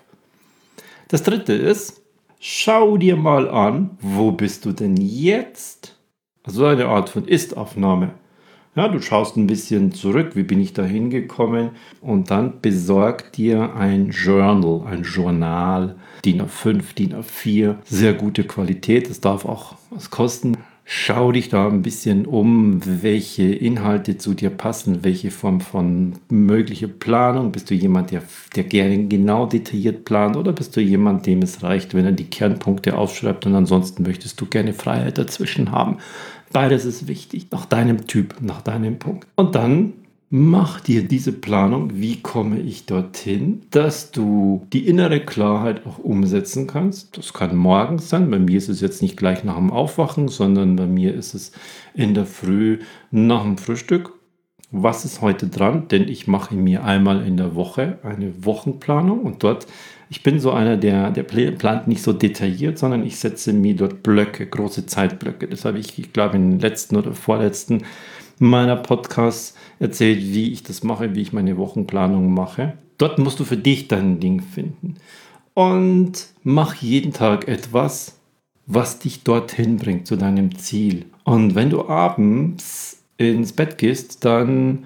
Das 1.08 1.24
dritte 1.24 1.54
ist, 1.54 2.04
schau 2.40 2.98
dir 2.98 3.16
mal 3.16 3.50
an, 3.50 3.98
wo 4.02 4.32
bist 4.32 4.66
du 4.66 4.72
denn 4.72 4.98
jetzt? 4.98 5.98
Also 6.44 6.66
eine 6.66 6.86
Art 6.86 7.10
von 7.10 7.28
Ist-Aufnahme. 7.28 8.12
Ja, 8.76 8.88
du 8.88 9.02
schaust 9.02 9.36
ein 9.36 9.48
bisschen 9.48 9.92
zurück, 9.94 10.36
wie 10.36 10.44
bin 10.44 10.62
ich 10.62 10.74
da 10.74 10.84
hingekommen 10.84 11.72
und 12.02 12.30
dann 12.30 12.62
besorg 12.62 13.32
dir 13.34 13.76
ein 13.76 14.12
Journal, 14.12 14.84
ein 14.86 15.02
Journal, 15.02 15.96
DIN 16.24 16.44
A5, 16.44 16.94
DIN 16.96 17.16
A4, 17.16 17.76
sehr 17.84 18.14
gute 18.14 18.44
Qualität, 18.44 19.10
das 19.10 19.22
darf 19.22 19.46
auch 19.46 19.76
was 19.90 20.12
kosten. 20.12 20.58
Schau 20.92 21.32
dich 21.32 21.50
da 21.50 21.68
ein 21.68 21.84
bisschen 21.84 22.26
um, 22.26 22.82
welche 22.84 23.44
Inhalte 23.44 24.18
zu 24.18 24.34
dir 24.34 24.50
passen, 24.50 25.04
welche 25.04 25.30
Form 25.30 25.62
von 25.62 26.14
möglicher 26.30 26.88
Planung. 26.88 27.52
Bist 27.52 27.70
du 27.70 27.76
jemand, 27.76 28.10
der, 28.10 28.24
der 28.56 28.64
gerne 28.64 29.06
genau 29.06 29.46
detailliert 29.46 30.04
plant 30.04 30.36
oder 30.36 30.52
bist 30.52 30.76
du 30.76 30.82
jemand, 30.82 31.28
dem 31.28 31.44
es 31.44 31.62
reicht, 31.62 31.94
wenn 31.94 32.06
er 32.06 32.12
die 32.12 32.30
Kernpunkte 32.32 32.98
aufschreibt 32.98 33.46
und 33.46 33.54
ansonsten 33.54 34.02
möchtest 34.02 34.42
du 34.42 34.48
gerne 34.48 34.74
Freiheit 34.74 35.20
dazwischen 35.20 35.72
haben? 35.72 35.98
Beides 36.52 36.86
ist 36.86 37.08
wichtig, 37.08 37.48
nach 37.52 37.66
deinem 37.66 38.08
Typ, 38.08 38.36
nach 38.42 38.62
deinem 38.62 39.00
Punkt. 39.00 39.28
Und 39.36 39.56
dann 39.56 39.94
mach 40.30 40.80
dir 40.80 41.08
diese 41.08 41.32
Planung, 41.32 42.00
wie 42.00 42.22
komme 42.22 42.60
ich 42.60 42.86
dorthin, 42.86 43.64
dass 43.72 44.12
du 44.12 44.66
die 44.72 44.88
innere 44.88 45.20
Klarheit 45.20 45.86
auch 45.86 46.00
umsetzen 46.00 46.68
kannst. 46.68 47.18
Das 47.18 47.34
kann 47.34 47.56
morgens 47.56 48.10
sein. 48.10 48.30
Bei 48.30 48.40
mir 48.40 48.58
ist 48.58 48.70
es 48.70 48.82
jetzt 48.82 49.02
nicht 49.02 49.18
gleich 49.18 49.44
nach 49.44 49.58
dem 49.58 49.72
Aufwachen, 49.72 50.28
sondern 50.28 50.76
bei 50.76 50.86
mir 50.86 51.14
ist 51.14 51.34
es 51.34 51.52
in 51.94 52.14
der 52.14 52.26
Früh 52.26 52.80
nach 53.12 53.44
dem 53.44 53.58
Frühstück. 53.58 54.14
Was 54.72 55.04
ist 55.04 55.22
heute 55.22 55.48
dran? 55.48 55.88
Denn 55.88 56.08
ich 56.08 56.28
mache 56.28 56.54
mir 56.54 56.84
einmal 56.84 57.26
in 57.26 57.38
der 57.38 57.56
Woche 57.56 57.98
eine 58.04 58.46
Wochenplanung 58.46 59.22
und 59.22 59.44
dort 59.44 59.66
ich 60.10 60.24
bin 60.24 60.40
so 60.40 60.52
einer, 60.52 60.76
der, 60.76 61.12
der 61.12 61.24
plant 61.24 61.88
nicht 61.88 62.02
so 62.02 62.14
detailliert, 62.14 62.80
sondern 62.80 63.06
ich 63.06 63.18
setze 63.18 63.54
mir 63.54 63.76
dort 63.76 64.02
Blöcke, 64.02 64.48
große 64.48 64.88
Zeitblöcke. 64.88 65.48
Das 65.48 65.66
habe 65.66 65.78
ich, 65.78 66.00
ich 66.00 66.14
glaube, 66.14 66.38
in 66.38 66.52
den 66.52 66.60
letzten 66.60 66.96
oder 66.96 67.14
vorletzten 67.14 67.84
meiner 68.40 68.76
Podcasts 68.76 69.56
erzählt, 69.80 70.20
wie 70.22 70.52
ich 70.52 70.64
das 70.64 70.84
mache, 70.84 71.14
wie 71.14 71.22
ich 71.22 71.34
meine 71.34 71.58
Wochenplanung 71.58 72.34
mache. 72.34 72.74
Dort 72.98 73.20
musst 73.20 73.40
du 73.40 73.44
für 73.44 73.58
dich 73.58 73.88
dein 73.88 74.20
Ding 74.20 74.42
finden. 74.42 74.96
Und 75.54 76.28
mach 76.44 76.76
jeden 76.76 77.14
Tag 77.14 77.48
etwas, 77.48 78.18
was 78.66 79.00
dich 79.00 79.24
dorthin 79.24 79.78
bringt, 79.78 80.08
zu 80.08 80.16
deinem 80.16 80.58
Ziel. 80.58 81.06
Und 81.24 81.54
wenn 81.54 81.70
du 81.70 81.88
abends 81.88 83.04
ins 83.18 83.54
Bett 83.54 83.78
gehst, 83.78 84.26
dann 84.26 84.86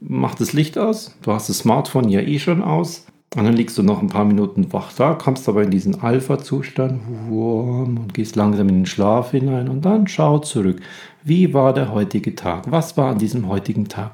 mach 0.00 0.34
das 0.34 0.52
Licht 0.52 0.76
aus. 0.76 1.16
Du 1.22 1.32
hast 1.32 1.48
das 1.48 1.58
Smartphone 1.58 2.08
ja 2.08 2.20
eh 2.20 2.38
schon 2.38 2.62
aus. 2.62 3.06
Und 3.36 3.44
dann 3.44 3.54
liegst 3.54 3.76
du 3.76 3.82
noch 3.82 4.00
ein 4.00 4.08
paar 4.08 4.24
Minuten 4.24 4.72
wach 4.72 4.92
da, 4.94 5.12
kommst 5.12 5.48
aber 5.48 5.62
in 5.62 5.70
diesen 5.70 6.00
Alpha-Zustand 6.00 7.00
und 7.30 8.14
gehst 8.14 8.36
langsam 8.36 8.68
in 8.70 8.76
den 8.76 8.86
Schlaf 8.86 9.32
hinein 9.32 9.68
und 9.68 9.84
dann 9.84 10.08
schau 10.08 10.38
zurück. 10.38 10.80
Wie 11.24 11.52
war 11.52 11.74
der 11.74 11.92
heutige 11.92 12.34
Tag? 12.34 12.70
Was 12.70 12.96
war 12.96 13.10
an 13.10 13.18
diesem 13.18 13.46
heutigen 13.48 13.86
Tag? 13.88 14.12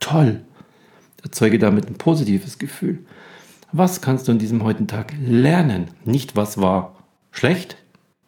Toll! 0.00 0.40
Erzeuge 1.22 1.58
damit 1.58 1.88
ein 1.88 1.94
positives 1.94 2.58
Gefühl. 2.58 3.04
Was 3.72 4.00
kannst 4.00 4.28
du 4.28 4.32
an 4.32 4.38
diesem 4.38 4.62
heutigen 4.62 4.88
Tag 4.88 5.12
lernen? 5.20 5.88
Nicht, 6.04 6.36
was 6.36 6.60
war 6.60 6.94
schlecht, 7.32 7.76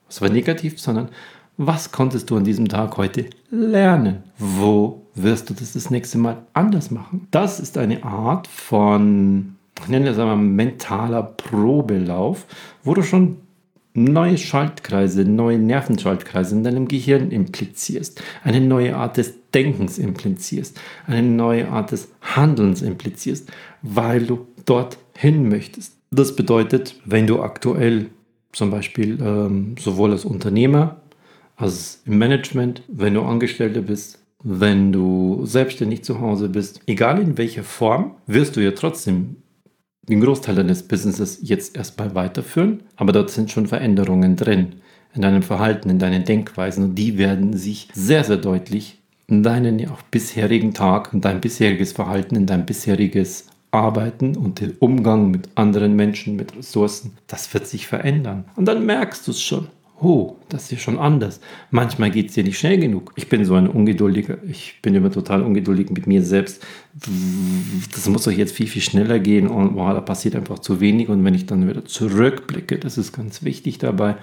was 0.06 0.20
war 0.20 0.28
negativ, 0.28 0.80
sondern 0.80 1.08
was 1.56 1.92
konntest 1.92 2.28
du 2.28 2.36
an 2.36 2.44
diesem 2.44 2.68
Tag 2.68 2.96
heute 2.98 3.30
lernen? 3.50 4.24
Wo 4.38 5.06
wirst 5.14 5.48
du 5.48 5.54
das 5.54 5.72
das 5.72 5.90
nächste 5.90 6.18
Mal 6.18 6.42
anders 6.52 6.90
machen? 6.90 7.26
Das 7.30 7.58
ist 7.58 7.78
eine 7.78 8.04
Art 8.04 8.46
von 8.46 9.55
ich 9.82 9.88
nenne 9.88 10.06
das 10.06 10.18
einmal 10.18 10.36
mentaler 10.36 11.22
Probelauf, 11.22 12.46
wo 12.82 12.94
du 12.94 13.02
schon 13.02 13.38
neue 13.94 14.36
Schaltkreise, 14.36 15.24
neue 15.24 15.58
Nervenschaltkreise 15.58 16.54
in 16.54 16.64
deinem 16.64 16.86
Gehirn 16.86 17.30
implizierst, 17.30 18.22
eine 18.44 18.60
neue 18.60 18.96
Art 18.96 19.16
des 19.16 19.34
Denkens 19.54 19.98
implizierst, 19.98 20.78
eine 21.06 21.22
neue 21.22 21.68
Art 21.68 21.92
des 21.92 22.08
Handelns 22.20 22.82
implizierst, 22.82 23.50
weil 23.82 24.26
du 24.26 24.46
dorthin 24.66 25.48
möchtest. 25.48 25.96
Das 26.10 26.36
bedeutet, 26.36 26.96
wenn 27.04 27.26
du 27.26 27.40
aktuell 27.40 28.10
zum 28.52 28.70
Beispiel 28.70 29.18
ähm, 29.20 29.76
sowohl 29.78 30.12
als 30.12 30.24
Unternehmer 30.24 31.00
als 31.56 32.02
im 32.04 32.18
Management, 32.18 32.82
wenn 32.86 33.14
du 33.14 33.22
Angestellter 33.22 33.80
bist, 33.80 34.22
wenn 34.42 34.92
du 34.92 35.44
selbstständig 35.44 36.04
zu 36.04 36.20
Hause 36.20 36.48
bist, 36.48 36.80
egal 36.86 37.20
in 37.20 37.38
welcher 37.38 37.64
Form, 37.64 38.12
wirst 38.26 38.56
du 38.56 38.60
ja 38.60 38.72
trotzdem 38.72 39.36
den 40.08 40.20
Großteil 40.20 40.54
deines 40.54 40.82
Businesses 40.82 41.38
jetzt 41.42 41.76
erstmal 41.76 42.14
weiterführen, 42.14 42.82
aber 42.96 43.12
dort 43.12 43.30
sind 43.30 43.50
schon 43.50 43.66
Veränderungen 43.66 44.36
drin 44.36 44.76
in 45.14 45.22
deinem 45.22 45.42
Verhalten, 45.42 45.90
in 45.90 45.98
deinen 45.98 46.24
Denkweisen 46.24 46.84
und 46.84 46.94
die 46.94 47.18
werden 47.18 47.56
sich 47.56 47.88
sehr, 47.94 48.22
sehr 48.24 48.36
deutlich 48.36 48.98
in 49.28 49.42
deinen 49.42 49.88
auch 49.88 50.02
bisherigen 50.02 50.72
Tag, 50.72 51.12
in 51.12 51.20
dein 51.20 51.40
bisheriges 51.40 51.92
Verhalten, 51.92 52.36
in 52.36 52.46
dein 52.46 52.64
bisheriges 52.64 53.46
Arbeiten 53.72 54.36
und 54.36 54.60
den 54.60 54.72
Umgang 54.78 55.30
mit 55.30 55.48
anderen 55.54 55.96
Menschen, 55.96 56.36
mit 56.36 56.56
Ressourcen, 56.56 57.18
das 57.26 57.52
wird 57.52 57.66
sich 57.66 57.86
verändern. 57.86 58.44
Und 58.54 58.66
dann 58.66 58.86
merkst 58.86 59.26
du 59.26 59.32
es 59.32 59.42
schon 59.42 59.68
oh, 60.00 60.36
das 60.48 60.64
ist 60.64 60.72
ja 60.72 60.78
schon 60.78 60.98
anders. 60.98 61.40
Manchmal 61.70 62.10
geht 62.10 62.28
es 62.28 62.34
dir 62.34 62.44
nicht 62.44 62.58
schnell 62.58 62.78
genug. 62.78 63.12
Ich 63.16 63.28
bin 63.28 63.44
so 63.44 63.54
ein 63.54 63.68
Ungeduldiger. 63.68 64.38
Ich 64.48 64.80
bin 64.82 64.94
immer 64.94 65.10
total 65.10 65.42
ungeduldig 65.42 65.90
mit 65.90 66.06
mir 66.06 66.22
selbst. 66.22 66.64
Das 67.94 68.08
muss 68.08 68.24
doch 68.24 68.32
jetzt 68.32 68.52
viel, 68.52 68.66
viel 68.66 68.82
schneller 68.82 69.18
gehen 69.18 69.48
und 69.48 69.74
wow, 69.76 69.92
da 69.92 70.00
passiert 70.00 70.36
einfach 70.36 70.58
zu 70.58 70.80
wenig. 70.80 71.08
Und 71.08 71.24
wenn 71.24 71.34
ich 71.34 71.46
dann 71.46 71.68
wieder 71.68 71.84
zurückblicke, 71.84 72.78
das 72.78 72.98
ist 72.98 73.12
ganz 73.12 73.42
wichtig 73.42 73.78
dabei, 73.78 74.16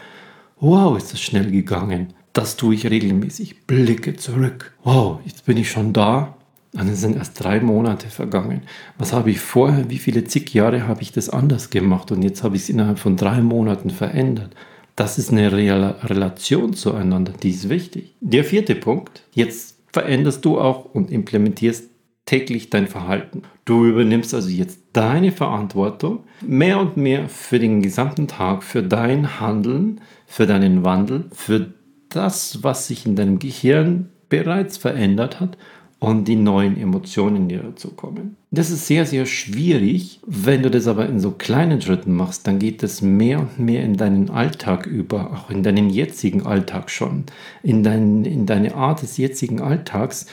wow, 0.60 0.98
ist 0.98 1.12
das 1.14 1.22
schnell 1.22 1.50
gegangen. 1.52 2.14
Das 2.34 2.56
tue 2.56 2.76
ich 2.76 2.90
regelmäßig. 2.90 3.68
Blicke 3.68 4.16
zurück. 4.16 4.74
Wow, 4.84 5.20
jetzt 5.26 5.46
bin 5.46 5.58
ich 5.58 5.70
schon 5.70 5.94
da. 5.94 6.36
Und 6.74 6.88
es 6.90 7.02
sind 7.02 7.18
erst 7.18 7.44
drei 7.44 7.60
Monate 7.60 8.08
vergangen. 8.08 8.64
Was 8.98 9.14
habe 9.14 9.30
ich 9.30 9.40
vorher, 9.40 9.92
wie 9.92 10.00
viele 10.00 10.24
zig 10.24 10.52
Jahre 10.56 10.88
habe 10.88 11.04
ich 11.04 11.12
das 11.12 11.30
anders 11.30 11.70
gemacht? 11.70 12.12
Und 12.12 12.24
jetzt 12.24 12.44
habe 12.44 12.56
ich 12.56 12.64
es 12.64 12.70
innerhalb 12.70 12.98
von 12.98 13.16
drei 13.16 13.42
Monaten 13.42 13.92
verändert. 13.92 14.56
Das 14.96 15.18
ist 15.18 15.32
eine 15.32 15.52
Re 15.52 15.96
Relation 16.04 16.74
zueinander, 16.74 17.34
die 17.42 17.50
ist 17.50 17.70
wichtig. 17.70 18.16
Der 18.22 18.44
vierte 18.44 18.76
Punkt, 18.76 19.24
jetzt 19.32 19.80
veränderst 19.92 20.46
du 20.46 20.60
auch 20.60 20.86
und 20.86 21.12
implementierst 21.12 21.90
täglich 22.26 22.70
dein 22.70 22.88
Verhalten. 22.88 23.42
Du 23.66 23.86
übernimmst 23.86 24.34
also 24.34 24.50
jetzt 24.50 24.80
deine 24.94 25.32
Verantwortung 25.32 26.24
mehr 26.42 26.80
und 26.80 26.96
mehr 26.96 27.28
für 27.28 27.60
den 27.60 27.82
gesamten 27.82 28.28
Tag, 28.28 28.64
für 28.64 28.84
dein 28.84 29.40
Handeln, 29.40 30.00
für 30.26 30.46
deinen 30.46 30.84
Wandel, 30.84 31.26
für 31.32 31.74
das, 32.10 32.64
was 32.64 32.88
sich 32.88 33.06
in 33.06 33.16
deinem 33.16 33.40
Gehirn 33.40 34.10
bereits 34.30 34.78
verändert 34.78 35.40
hat 35.40 35.58
und 36.04 36.28
die 36.28 36.36
neuen 36.36 36.78
Emotionen, 36.78 37.48
die 37.48 37.56
dazu 37.56 37.92
kommen. 37.92 38.36
Das 38.52 38.70
ist 38.70 38.88
sehr, 38.88 39.06
sehr 39.06 39.26
schwierig. 39.26 40.20
Wenn 40.26 40.62
du 40.62 40.70
das 40.70 40.88
aber 40.88 41.08
in 41.08 41.22
so 41.22 41.32
kleinen 41.32 41.82
Schritten 41.82 42.14
machst, 42.14 42.46
dann 42.46 42.60
geht 42.60 42.84
es 42.84 43.02
mehr 43.02 43.40
und 43.40 43.58
mehr 43.58 43.84
in 43.84 43.96
deinen 43.96 44.30
Alltag 44.30 44.86
über, 44.86 45.32
auch 45.32 45.50
in 45.50 45.64
deinen 45.64 45.90
jetzigen 45.90 46.46
Alltag 46.46 46.90
schon, 46.90 47.24
in, 47.64 47.84
dein, 47.84 48.26
in 48.26 48.46
deine 48.46 48.76
Art 48.76 49.02
des 49.02 49.16
jetzigen 49.16 49.62
Alltags, 49.62 50.26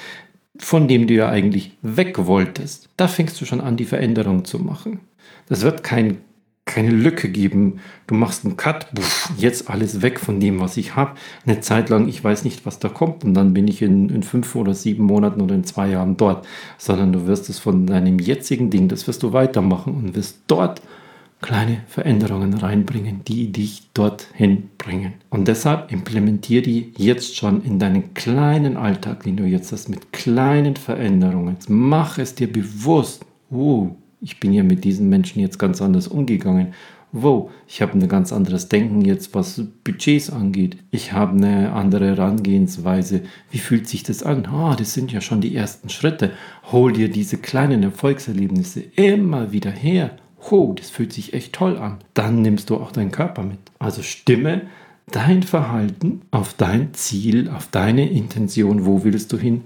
von 0.58 0.88
dem 0.88 1.06
du 1.06 1.14
ja 1.14 1.28
eigentlich 1.28 1.76
weg 1.82 2.26
wolltest. 2.26 2.88
Da 2.96 3.06
fängst 3.06 3.40
du 3.40 3.44
schon 3.44 3.60
an, 3.60 3.76
die 3.76 3.84
Veränderung 3.84 4.44
zu 4.44 4.58
machen. 4.58 4.98
Das 5.48 5.62
wird 5.62 5.84
kein 5.84 6.18
keine 6.70 6.90
Lücke 6.90 7.28
geben. 7.28 7.80
Du 8.06 8.14
machst 8.14 8.44
einen 8.44 8.56
Cut, 8.56 8.94
puff, 8.94 9.30
jetzt 9.36 9.68
alles 9.68 10.02
weg 10.02 10.20
von 10.20 10.40
dem, 10.40 10.60
was 10.60 10.76
ich 10.76 10.96
habe. 10.96 11.12
Eine 11.44 11.60
Zeit 11.60 11.88
lang, 11.88 12.08
ich 12.08 12.22
weiß 12.22 12.44
nicht, 12.44 12.64
was 12.64 12.78
da 12.78 12.88
kommt 12.88 13.24
und 13.24 13.34
dann 13.34 13.52
bin 13.52 13.68
ich 13.68 13.82
in, 13.82 14.08
in 14.08 14.22
fünf 14.22 14.54
oder 14.54 14.72
sieben 14.72 15.04
Monaten 15.04 15.40
oder 15.40 15.54
in 15.54 15.64
zwei 15.64 15.88
Jahren 15.88 16.16
dort. 16.16 16.46
Sondern 16.78 17.12
du 17.12 17.26
wirst 17.26 17.48
es 17.48 17.58
von 17.58 17.86
deinem 17.86 18.18
jetzigen 18.18 18.70
Ding, 18.70 18.88
das 18.88 19.06
wirst 19.06 19.22
du 19.22 19.32
weitermachen 19.32 19.94
und 19.94 20.14
wirst 20.14 20.38
dort 20.46 20.80
kleine 21.42 21.78
Veränderungen 21.88 22.54
reinbringen, 22.54 23.22
die 23.26 23.50
dich 23.50 23.90
dorthin 23.94 24.70
bringen. 24.78 25.14
Und 25.30 25.48
deshalb 25.48 25.90
implementiere 25.90 26.62
die 26.62 26.92
jetzt 26.96 27.36
schon 27.36 27.62
in 27.64 27.78
deinen 27.78 28.14
kleinen 28.14 28.76
Alltag, 28.76 29.22
den 29.22 29.36
du 29.36 29.44
jetzt 29.44 29.72
hast, 29.72 29.88
mit 29.88 30.12
kleinen 30.12 30.76
Veränderungen. 30.76 31.56
Mach 31.68 32.18
es 32.18 32.34
dir 32.34 32.52
bewusst. 32.52 33.24
Oh, 33.50 33.96
ich 34.20 34.40
bin 34.40 34.52
ja 34.52 34.62
mit 34.62 34.84
diesen 34.84 35.08
Menschen 35.08 35.40
jetzt 35.40 35.58
ganz 35.58 35.80
anders 35.80 36.08
umgegangen. 36.08 36.74
wow, 37.12 37.50
ich 37.66 37.82
habe 37.82 37.94
ein 37.94 38.08
ganz 38.08 38.32
anderes 38.32 38.68
Denken 38.68 39.04
jetzt, 39.04 39.34
was 39.34 39.60
Budgets 39.82 40.30
angeht. 40.30 40.76
Ich 40.92 41.12
habe 41.12 41.32
eine 41.32 41.72
andere 41.72 42.06
Herangehensweise. 42.06 43.22
Wie 43.50 43.58
fühlt 43.58 43.88
sich 43.88 44.04
das 44.04 44.22
an? 44.22 44.46
Ah, 44.46 44.76
das 44.76 44.94
sind 44.94 45.10
ja 45.10 45.20
schon 45.20 45.40
die 45.40 45.56
ersten 45.56 45.88
Schritte. 45.88 46.30
Hol 46.70 46.92
dir 46.92 47.10
diese 47.10 47.38
kleinen 47.38 47.82
Erfolgserlebnisse 47.82 48.80
immer 48.94 49.50
wieder 49.50 49.72
her. 49.72 50.12
Oh, 50.50 50.72
das 50.76 50.90
fühlt 50.90 51.12
sich 51.12 51.34
echt 51.34 51.52
toll 51.52 51.78
an. 51.78 51.98
Dann 52.14 52.42
nimmst 52.42 52.70
du 52.70 52.76
auch 52.76 52.92
deinen 52.92 53.10
Körper 53.10 53.42
mit. 53.42 53.58
Also 53.80 54.02
stimme 54.02 54.62
dein 55.10 55.42
Verhalten 55.42 56.22
auf 56.30 56.54
dein 56.54 56.94
Ziel, 56.94 57.50
auf 57.50 57.66
deine 57.66 58.08
Intention, 58.08 58.86
wo 58.86 59.02
willst 59.02 59.32
du 59.32 59.38
hin, 59.38 59.64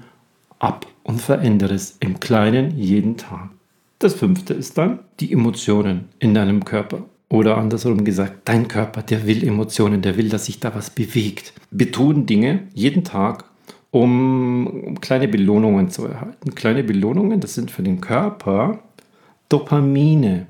ab 0.59 0.87
und 1.03 1.21
verändere 1.21 1.75
es 1.75 1.99
im 2.01 2.21
Kleinen 2.21 2.79
jeden 2.79 3.19
Tag. 3.19 3.51
Das 3.99 4.15
fünfte 4.15 4.55
ist 4.55 4.77
dann 4.77 5.01
die 5.21 5.33
Emotionen 5.33 6.07
in 6.19 6.35
deinem 6.35 6.65
Körper. 6.65 7.05
Oder 7.29 7.57
andersrum 7.57 8.05
gesagt, 8.05 8.43
dein 8.45 8.69
Körper, 8.69 9.03
der 9.03 9.27
will 9.27 9.47
Emotionen, 9.47 10.03
der 10.03 10.17
will, 10.17 10.29
dass 10.29 10.47
sich 10.47 10.61
da 10.61 10.75
was 10.75 10.91
bewegt. 10.91 11.53
Wir 11.71 11.91
tun 11.91 12.27
Dinge 12.27 12.69
jeden 12.75 13.03
Tag, 13.03 13.45
um, 13.91 14.99
kleine 15.01 15.29
Belohnungen 15.29 15.91
zu 15.91 16.07
erhalten. 16.07 16.55
Kleine 16.55 16.85
Belohnungen, 16.85 17.41
das 17.41 17.55
sind 17.55 17.71
für 17.71 17.83
den 17.83 18.01
Körper 18.01 18.81
Dopamine. 19.49 20.47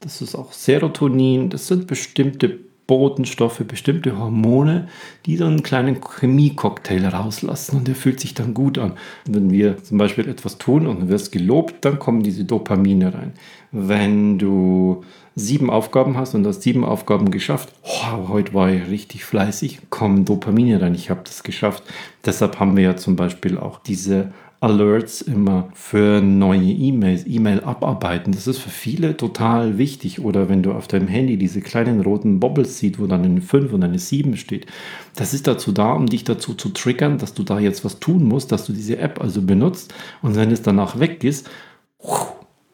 Das 0.00 0.20
ist 0.20 0.34
auch 0.34 0.52
Serotonin, 0.52 1.50
das 1.50 1.66
sind 1.66 1.86
bestimmte 1.86 2.58
Botenstoffe, 2.88 3.58
bestimmte 3.68 4.18
Hormone, 4.18 4.88
die 5.26 5.36
dann 5.36 5.48
einen 5.48 5.62
kleinen 5.62 6.00
Chemiecocktail 6.00 7.06
rauslassen 7.06 7.76
und 7.76 7.86
der 7.86 7.94
fühlt 7.94 8.18
sich 8.18 8.34
dann 8.34 8.54
gut 8.54 8.78
an. 8.78 8.94
Wenn 9.26 9.50
wir 9.50 9.80
zum 9.84 9.98
Beispiel 9.98 10.26
etwas 10.26 10.58
tun 10.58 10.86
und 10.86 11.02
du 11.02 11.08
wirst 11.08 11.30
gelobt, 11.30 11.84
dann 11.84 11.98
kommen 11.98 12.22
diese 12.22 12.44
Dopamine 12.44 13.12
rein. 13.12 13.34
Wenn 13.72 14.38
du 14.38 15.04
sieben 15.36 15.68
Aufgaben 15.70 16.16
hast 16.16 16.34
und 16.34 16.46
hast 16.46 16.62
sieben 16.62 16.84
Aufgaben 16.84 17.30
geschafft, 17.30 17.72
oh, 17.82 18.28
heute 18.28 18.54
war 18.54 18.70
ich 18.70 18.88
richtig 18.88 19.24
fleißig, 19.24 19.80
kommen 19.90 20.24
Dopamine 20.24 20.80
rein, 20.80 20.94
ich 20.94 21.10
habe 21.10 21.20
das 21.24 21.42
geschafft. 21.42 21.84
Deshalb 22.24 22.58
haben 22.58 22.74
wir 22.74 22.84
ja 22.84 22.96
zum 22.96 23.16
Beispiel 23.16 23.58
auch 23.58 23.80
diese 23.80 24.32
Alerts 24.60 25.22
immer 25.22 25.68
für 25.72 26.20
neue 26.20 26.70
E-Mails, 26.72 27.24
E-Mail 27.26 27.60
abarbeiten. 27.60 28.32
Das 28.32 28.48
ist 28.48 28.58
für 28.58 28.70
viele 28.70 29.16
total 29.16 29.78
wichtig. 29.78 30.20
Oder 30.20 30.48
wenn 30.48 30.62
du 30.62 30.72
auf 30.72 30.88
deinem 30.88 31.06
Handy 31.06 31.36
diese 31.36 31.60
kleinen 31.60 32.00
roten 32.00 32.40
Bobbles 32.40 32.78
siehst, 32.78 32.98
wo 32.98 33.06
dann 33.06 33.24
eine 33.24 33.40
5 33.40 33.72
und 33.72 33.84
eine 33.84 33.98
7 33.98 34.36
steht. 34.36 34.66
Das 35.14 35.32
ist 35.32 35.46
dazu 35.46 35.70
da, 35.70 35.92
um 35.92 36.06
dich 36.06 36.24
dazu 36.24 36.54
zu 36.54 36.70
triggern, 36.70 37.18
dass 37.18 37.34
du 37.34 37.44
da 37.44 37.60
jetzt 37.60 37.84
was 37.84 38.00
tun 38.00 38.24
musst, 38.24 38.50
dass 38.50 38.66
du 38.66 38.72
diese 38.72 38.98
App 38.98 39.20
also 39.20 39.42
benutzt. 39.42 39.94
Und 40.22 40.34
wenn 40.34 40.50
es 40.50 40.62
danach 40.62 40.98
weg 40.98 41.22
ist, 41.22 41.48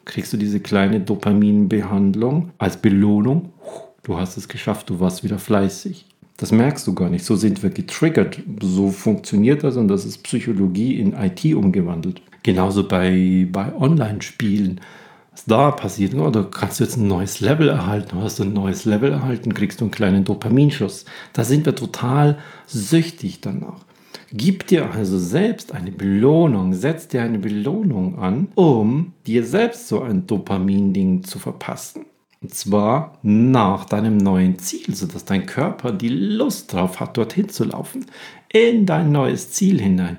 kriegst 0.07 0.33
du 0.33 0.37
diese 0.38 0.61
kleine 0.61 1.00
Dopaminbehandlung 1.00 2.50
als 2.57 2.79
Belohnung. 2.79 3.53
Du 4.03 4.19
hast 4.19 4.37
es 4.37 4.49
geschafft, 4.49 4.88
du 4.91 5.00
warst 5.00 5.23
wieder 5.23 5.38
fleißig. 5.38 6.07
Das 6.37 6.50
merkst 6.50 6.87
du 6.87 6.95
gar 6.95 7.11
nicht. 7.11 7.25
So 7.25 7.37
sind 7.37 7.62
wir 7.62 7.71
getriggert. 7.71 8.41
So 8.61 8.91
funktioniert 8.91 9.62
das 9.62 9.76
und 9.76 9.88
das 9.88 10.05
ist 10.05 10.25
Psychologie 10.25 10.99
in 10.99 11.12
IT 11.12 11.45
umgewandelt. 11.55 12.23
Genauso 12.43 12.87
bei, 12.87 13.47
bei 13.50 13.75
Online-Spielen. 13.75 14.81
Was 15.31 15.47
da 15.47 15.71
passiert, 15.73 16.14
oder 16.14 16.43
oh, 16.43 16.50
kannst 16.50 16.79
du 16.79 16.85
jetzt 16.85 16.97
ein 16.97 17.09
neues 17.09 17.41
Level 17.41 17.69
erhalten, 17.69 18.19
hast 18.23 18.38
du 18.38 18.45
ein 18.45 18.53
neues 18.53 18.85
Level 18.85 19.11
erhalten, 19.11 19.53
kriegst 19.53 19.81
du 19.81 19.85
einen 19.85 19.91
kleinen 19.91 20.25
Dopaminschuss. 20.25 21.07
Da 21.33 21.43
sind 21.43 21.67
wir 21.67 21.75
total 21.75 22.38
süchtig 22.67 23.41
danach. 23.41 23.85
Gib 24.33 24.69
dir 24.69 24.93
also 24.93 25.19
selbst 25.19 25.73
eine 25.73 25.91
Belohnung, 25.91 26.75
setz 26.75 27.09
dir 27.09 27.23
eine 27.23 27.38
Belohnung 27.38 28.19
an, 28.19 28.49
um 28.55 29.12
dir 29.26 29.45
selbst 29.45 29.88
so 29.88 30.03
ein 30.03 30.26
Dopamin-Ding 30.26 31.25
zu 31.25 31.38
verpassen. 31.38 32.07
Und 32.45 32.53
zwar 32.53 33.17
nach 33.23 33.87
deinem 33.87 34.19
neuen 34.19 34.59
Ziel, 34.59 34.95
sodass 34.95 35.25
dein 35.25 35.47
Körper 35.47 35.93
die 35.93 36.11
Lust 36.11 36.75
drauf 36.75 37.01
hat, 37.01 37.17
dorthin 37.17 37.49
zu 37.49 37.65
laufen, 37.65 38.05
in 38.53 38.85
dein 38.85 39.13
neues 39.13 39.51
Ziel 39.53 39.81
hinein. 39.81 40.19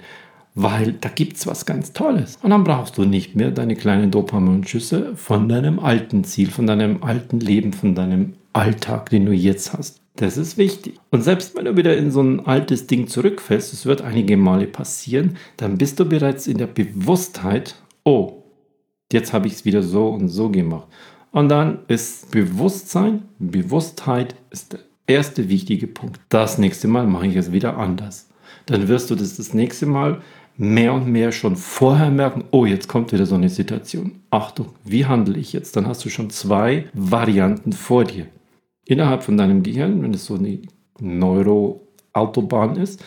Weil 0.55 0.93
da 0.93 1.09
gibt 1.09 1.37
es 1.37 1.45
was 1.45 1.67
ganz 1.67 1.93
Tolles. 1.93 2.39
Und 2.41 2.49
dann 2.49 2.63
brauchst 2.63 2.97
du 2.97 3.05
nicht 3.05 3.35
mehr 3.35 3.51
deine 3.51 3.75
kleinen 3.75 4.09
Dopaminschüsse 4.09 5.15
von 5.15 5.47
deinem 5.47 5.77
alten 5.77 6.23
Ziel, 6.23 6.49
von 6.49 6.65
deinem 6.65 7.03
alten 7.03 7.39
Leben, 7.39 7.73
von 7.73 7.93
deinem 7.93 8.33
Alltag, 8.53 9.11
den 9.11 9.27
du 9.27 9.31
jetzt 9.31 9.73
hast. 9.73 10.01
Das 10.15 10.35
ist 10.35 10.57
wichtig. 10.57 10.99
Und 11.11 11.21
selbst 11.21 11.55
wenn 11.55 11.65
du 11.65 11.77
wieder 11.77 11.95
in 11.95 12.09
so 12.09 12.23
ein 12.23 12.43
altes 12.43 12.87
Ding 12.87 13.05
zurückfällst, 13.07 13.71
es 13.71 13.85
wird 13.85 14.01
einige 14.01 14.35
Male 14.35 14.65
passieren, 14.65 15.37
dann 15.57 15.77
bist 15.77 15.99
du 15.99 16.05
bereits 16.05 16.47
in 16.47 16.57
der 16.57 16.65
Bewusstheit, 16.65 17.75
oh, 18.03 18.41
jetzt 19.13 19.31
habe 19.31 19.45
ich 19.45 19.53
es 19.53 19.65
wieder 19.65 19.83
so 19.83 20.07
und 20.07 20.29
so 20.29 20.49
gemacht. 20.49 20.87
Und 21.35 21.49
dann 21.49 21.79
ist 21.89 22.31
Bewusstsein, 22.31 23.23
Bewusstheit 23.39 24.35
ist 24.51 24.71
der 24.71 24.79
erste 25.05 25.49
wichtige 25.49 25.85
Punkt. 25.85 26.21
Das 26.29 26.57
nächste 26.59 26.87
Mal 26.87 27.07
mache 27.07 27.27
ich 27.27 27.35
es 27.35 27.51
wieder 27.51 27.75
anders. 27.75 28.29
Dann 28.67 28.87
wirst 28.87 29.09
du 29.09 29.15
das 29.15 29.35
das 29.35 29.53
nächste 29.53 29.85
Mal 29.85 30.21
mehr 30.55 30.93
und 30.93 31.11
mehr 31.11 31.33
schon 31.33 31.57
vorher 31.57 32.09
merken, 32.09 32.45
oh, 32.51 32.65
jetzt 32.65 32.87
kommt 32.87 33.11
wieder 33.11 33.25
so 33.25 33.35
eine 33.35 33.49
Situation. 33.49 34.21
Achtung, 34.29 34.67
wie 34.85 35.07
handle 35.07 35.37
ich 35.37 35.51
jetzt? 35.51 35.75
Dann 35.75 35.87
hast 35.87 36.05
du 36.05 36.09
schon 36.09 36.29
zwei 36.29 36.85
Varianten 36.93 37.73
vor 37.73 38.05
dir. 38.05 38.27
Innerhalb 38.85 39.21
von 39.21 39.35
deinem 39.35 39.61
Gehirn, 39.61 40.01
wenn 40.03 40.13
es 40.13 40.27
so 40.27 40.35
eine 40.35 40.59
Neuroautobahn 41.01 42.77
ist, 42.77 43.03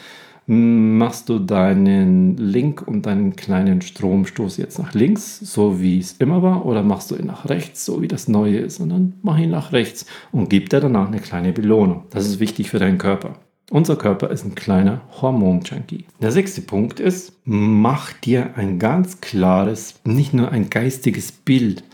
machst 0.48 1.28
du 1.28 1.38
deinen 1.38 2.38
Link 2.38 2.82
und 2.86 3.04
deinen 3.04 3.36
kleinen 3.36 3.82
Stromstoß 3.82 4.56
jetzt 4.56 4.78
nach 4.78 4.94
links, 4.94 5.38
so 5.40 5.78
wie 5.78 5.98
es 5.98 6.12
immer 6.12 6.42
war, 6.42 6.64
oder 6.64 6.82
machst 6.82 7.10
du 7.10 7.16
ihn 7.16 7.26
nach 7.26 7.50
rechts, 7.50 7.84
so 7.84 8.00
wie 8.00 8.08
das 8.08 8.28
Neue 8.28 8.56
ist, 8.56 8.80
und 8.80 8.88
dann 8.88 9.12
mach 9.20 9.38
ihn 9.38 9.50
nach 9.50 9.72
rechts 9.72 10.06
und 10.32 10.48
gib 10.48 10.70
dir 10.70 10.80
danach 10.80 11.08
eine 11.08 11.20
kleine 11.20 11.52
Belohnung. 11.52 12.04
Das 12.10 12.26
ist 12.26 12.40
wichtig 12.40 12.70
für 12.70 12.78
deinen 12.78 12.96
Körper. 12.96 13.34
Unser 13.70 13.96
Körper 13.96 14.30
ist 14.30 14.46
ein 14.46 14.54
kleiner 14.54 15.02
Hormon-Junkie. 15.20 16.06
Der 16.22 16.32
sechste 16.32 16.62
Punkt 16.62 16.98
ist, 16.98 17.34
mach 17.44 18.14
dir 18.14 18.56
ein 18.56 18.78
ganz 18.78 19.20
klares, 19.20 20.00
nicht 20.04 20.32
nur 20.32 20.50
ein 20.50 20.70
geistiges 20.70 21.30
Bild, 21.30 21.84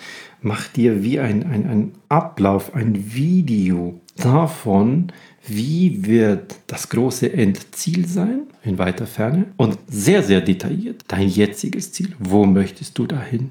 mach 0.41 0.69
dir 0.69 1.03
wie 1.03 1.19
ein, 1.19 1.43
ein, 1.43 1.67
ein 1.69 1.93
Ablauf, 2.09 2.73
ein 2.77 3.15
Video 3.15 4.01
davon, 4.17 5.09
wie 5.47 6.07
wird 6.07 6.57
das 6.67 6.89
große 6.89 7.33
Endziel 7.33 8.07
sein 8.07 8.43
in 8.63 8.79
weiter 8.79 9.07
Ferne 9.07 9.47
und 9.57 9.79
sehr, 9.87 10.23
sehr 10.23 10.41
detailliert 10.41 11.03
dein 11.09 11.29
jetziges 11.29 11.93
Ziel. 11.93 12.15
Wo 12.19 12.47
möchtest 12.47 12.99
du 12.99 13.07
dahin? 13.07 13.51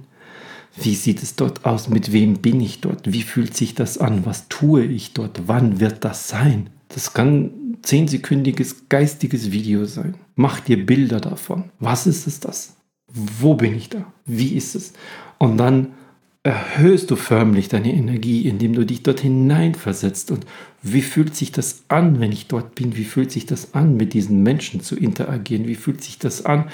Wie 0.76 0.96
sieht 0.96 1.22
es 1.22 1.36
dort 1.36 1.66
aus? 1.66 1.90
Mit 1.90 2.12
wem 2.12 2.36
bin 2.40 2.60
ich 2.60 2.82
dort? 2.82 3.12
Wie 3.12 3.22
fühlt 3.22 3.56
sich 3.56 3.76
das 3.76 4.00
an? 4.00 4.26
Was 4.26 4.48
tue 4.50 4.84
ich 4.86 5.14
dort? 5.14 5.44
Wann 5.46 5.80
wird 5.80 6.04
das 6.04 6.28
sein? 6.30 6.72
Das 6.90 7.14
kann 7.14 7.44
ein 7.44 7.78
zehnsekündiges 7.84 8.90
geistiges 8.90 9.52
Video 9.52 9.86
sein. 9.86 10.16
Mach 10.36 10.60
dir 10.60 10.84
Bilder 10.84 11.20
davon. 11.20 11.66
Was 11.80 12.08
ist 12.08 12.26
es 12.26 12.40
das? 12.40 12.76
Wo 13.08 13.54
bin 13.54 13.76
ich 13.76 13.90
da? 13.90 14.12
Wie 14.26 14.56
ist 14.56 14.74
es? 14.74 14.94
Und 15.38 15.58
dann 15.58 15.94
erhöhst 16.42 17.10
du 17.10 17.16
förmlich 17.16 17.70
deine 17.70 17.94
Energie, 17.94 18.48
indem 18.48 18.74
du 18.74 18.86
dich 18.86 19.04
dort 19.04 19.22
hineinversetzt. 19.22 20.32
Und 20.32 20.46
wie 20.84 21.02
fühlt 21.02 21.34
sich 21.36 21.54
das 21.54 21.86
an, 21.88 22.20
wenn 22.20 22.34
ich 22.34 22.48
dort 22.48 22.76
bin? 22.76 22.98
Wie 22.98 23.06
fühlt 23.06 23.32
sich 23.32 23.46
das 23.46 23.74
an, 23.74 23.96
mit 23.96 24.14
diesen 24.14 24.44
Menschen 24.44 24.82
zu 24.82 24.98
interagieren? 24.98 25.66
Wie 25.66 25.76
fühlt 25.76 26.04
sich 26.04 26.20
das 26.20 26.46
an, 26.46 26.66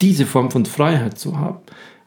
diese 0.00 0.24
Form 0.24 0.52
von 0.52 0.64
Freiheit 0.64 1.18
zu 1.18 1.38
haben? 1.38 1.58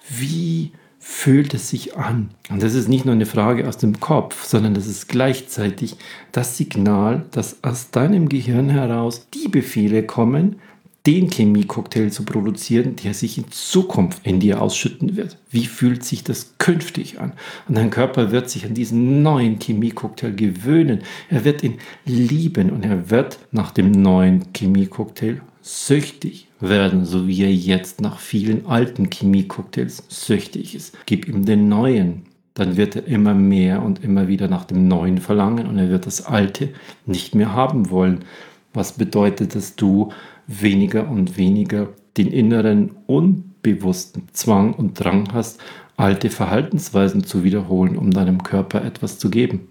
Wie 0.09 0.71
fühlt 0.99 1.53
es 1.53 1.69
sich 1.69 1.97
an? 1.97 2.29
Und 2.49 2.63
das 2.63 2.75
ist 2.75 2.87
nicht 2.87 3.03
nur 3.03 3.13
eine 3.13 3.25
Frage 3.25 3.67
aus 3.67 3.77
dem 3.77 3.99
Kopf, 3.99 4.45
sondern 4.45 4.73
das 4.73 4.87
ist 4.87 5.09
gleichzeitig 5.09 5.97
das 6.31 6.55
Signal, 6.55 7.25
dass 7.31 7.61
aus 7.61 7.91
deinem 7.91 8.29
Gehirn 8.29 8.69
heraus 8.69 9.27
die 9.33 9.49
Befehle 9.49 10.03
kommen, 10.03 10.61
den 11.09 11.31
Chemiecocktail 11.31 12.11
zu 12.11 12.23
produzieren, 12.23 12.95
der 12.95 13.15
sich 13.15 13.39
in 13.39 13.49
Zukunft 13.49 14.23
in 14.27 14.39
dir 14.39 14.61
ausschütten 14.61 15.15
wird. 15.15 15.37
Wie 15.49 15.65
fühlt 15.65 16.03
sich 16.03 16.23
das 16.23 16.53
künftig 16.59 17.19
an? 17.19 17.33
Und 17.67 17.77
dein 17.77 17.89
Körper 17.89 18.31
wird 18.31 18.47
sich 18.47 18.63
an 18.63 18.75
diesen 18.75 19.23
neuen 19.23 19.59
Chemiecocktail 19.59 20.33
gewöhnen. 20.33 20.99
Er 21.31 21.45
wird 21.45 21.63
ihn 21.63 21.79
lieben 22.05 22.69
und 22.69 22.85
er 22.85 23.09
wird 23.09 23.39
nach 23.51 23.71
dem 23.71 23.89
neuen 23.89 24.53
Chemiecocktail 24.53 25.41
süchtig 25.63 26.47
werden, 26.59 27.05
so 27.05 27.27
wie 27.27 27.41
er 27.41 27.53
jetzt 27.53 28.01
nach 28.01 28.19
vielen 28.19 28.67
alten 28.67 29.09
Chemiecocktails 29.09 30.03
süchtig 30.09 30.75
ist. 30.75 30.95
Gib 31.07 31.27
ihm 31.27 31.43
den 31.43 31.69
neuen. 31.69 32.27
Dann 32.53 32.77
wird 32.77 32.95
er 32.95 33.07
immer 33.07 33.33
mehr 33.33 33.81
und 33.81 34.03
immer 34.03 34.27
wieder 34.27 34.47
nach 34.47 34.65
dem 34.65 34.87
Neuen 34.87 35.17
verlangen 35.17 35.65
und 35.65 35.79
er 35.79 35.89
wird 35.89 36.05
das 36.05 36.27
Alte 36.27 36.69
nicht 37.07 37.33
mehr 37.33 37.53
haben 37.53 37.89
wollen. 37.89 38.25
Was 38.73 38.93
bedeutet, 38.93 39.55
dass 39.55 39.75
du 39.75 40.11
weniger 40.49 41.09
und 41.09 41.37
weniger 41.37 41.89
den 42.17 42.27
inneren 42.27 42.91
unbewussten 43.05 44.23
Zwang 44.33 44.73
und 44.73 44.99
Drang 44.99 45.29
hast, 45.31 45.61
alte 45.95 46.29
Verhaltensweisen 46.29 47.23
zu 47.23 47.43
wiederholen, 47.43 47.97
um 47.97 48.11
deinem 48.11 48.41
Körper 48.43 48.83
etwas 48.83 49.19
zu 49.19 49.29
geben. 49.29 49.67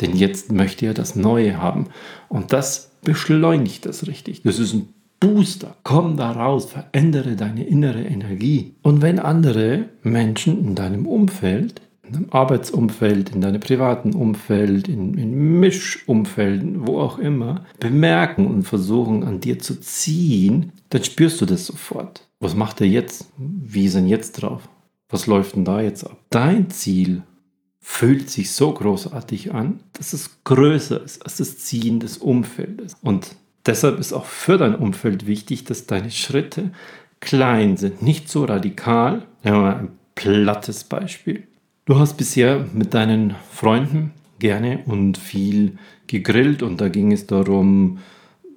Denn 0.00 0.16
jetzt 0.16 0.50
möchte 0.50 0.86
er 0.86 0.94
das 0.94 1.14
Neue 1.14 1.60
haben. 1.60 1.86
Und 2.28 2.52
das 2.52 2.90
beschleunigt 3.02 3.86
das 3.86 4.06
richtig. 4.06 4.42
Das 4.42 4.58
ist 4.58 4.72
ein 4.72 4.88
Booster. 5.20 5.76
Komm 5.84 6.16
da 6.16 6.32
raus, 6.32 6.66
verändere 6.66 7.36
deine 7.36 7.64
innere 7.64 8.02
Energie. 8.02 8.74
Und 8.82 9.02
wenn 9.02 9.18
andere 9.18 9.86
Menschen 10.02 10.58
in 10.58 10.74
deinem 10.74 11.06
Umfeld 11.06 11.80
deinem 12.12 12.26
Arbeitsumfeld, 12.30 13.30
in 13.30 13.40
deinem 13.40 13.60
privaten 13.60 14.14
Umfeld, 14.14 14.88
in, 14.88 15.14
in 15.14 15.60
Mischumfelden, 15.60 16.86
wo 16.86 16.98
auch 16.98 17.18
immer, 17.18 17.64
bemerken 17.80 18.46
und 18.46 18.64
versuchen 18.64 19.24
an 19.24 19.40
dir 19.40 19.58
zu 19.58 19.80
ziehen, 19.80 20.72
dann 20.90 21.04
spürst 21.04 21.40
du 21.40 21.46
das 21.46 21.66
sofort. 21.66 22.28
Was 22.40 22.54
macht 22.54 22.80
er 22.80 22.86
jetzt? 22.86 23.30
Wie 23.38 23.86
ist 23.86 23.94
er 23.94 24.02
jetzt 24.02 24.32
drauf? 24.42 24.68
Was 25.08 25.26
läuft 25.26 25.56
denn 25.56 25.64
da 25.64 25.80
jetzt 25.80 26.04
ab? 26.04 26.18
Dein 26.30 26.70
Ziel 26.70 27.22
fühlt 27.80 28.30
sich 28.30 28.52
so 28.52 28.72
großartig 28.72 29.52
an, 29.52 29.80
dass 29.92 30.12
es 30.12 30.42
größer 30.44 31.02
ist 31.02 31.22
als 31.22 31.36
das 31.36 31.58
Ziehen 31.58 32.00
des 32.00 32.16
Umfeldes. 32.18 32.96
Und 33.02 33.36
deshalb 33.66 33.98
ist 33.98 34.12
auch 34.12 34.24
für 34.24 34.56
dein 34.56 34.74
Umfeld 34.74 35.26
wichtig, 35.26 35.64
dass 35.64 35.86
deine 35.86 36.10
Schritte 36.10 36.70
klein 37.20 37.76
sind, 37.76 38.02
nicht 38.02 38.28
so 38.28 38.44
radikal. 38.44 39.26
Nehmen 39.42 39.56
wir 39.56 39.62
mal 39.62 39.76
ein 39.76 39.98
plattes 40.14 40.84
Beispiel. 40.84 41.46
Du 41.86 41.98
hast 41.98 42.16
bisher 42.16 42.64
mit 42.72 42.94
deinen 42.94 43.34
Freunden 43.50 44.12
gerne 44.38 44.80
und 44.86 45.18
viel 45.18 45.76
gegrillt 46.06 46.62
und 46.62 46.80
da 46.80 46.88
ging 46.88 47.12
es 47.12 47.26
darum, 47.26 47.98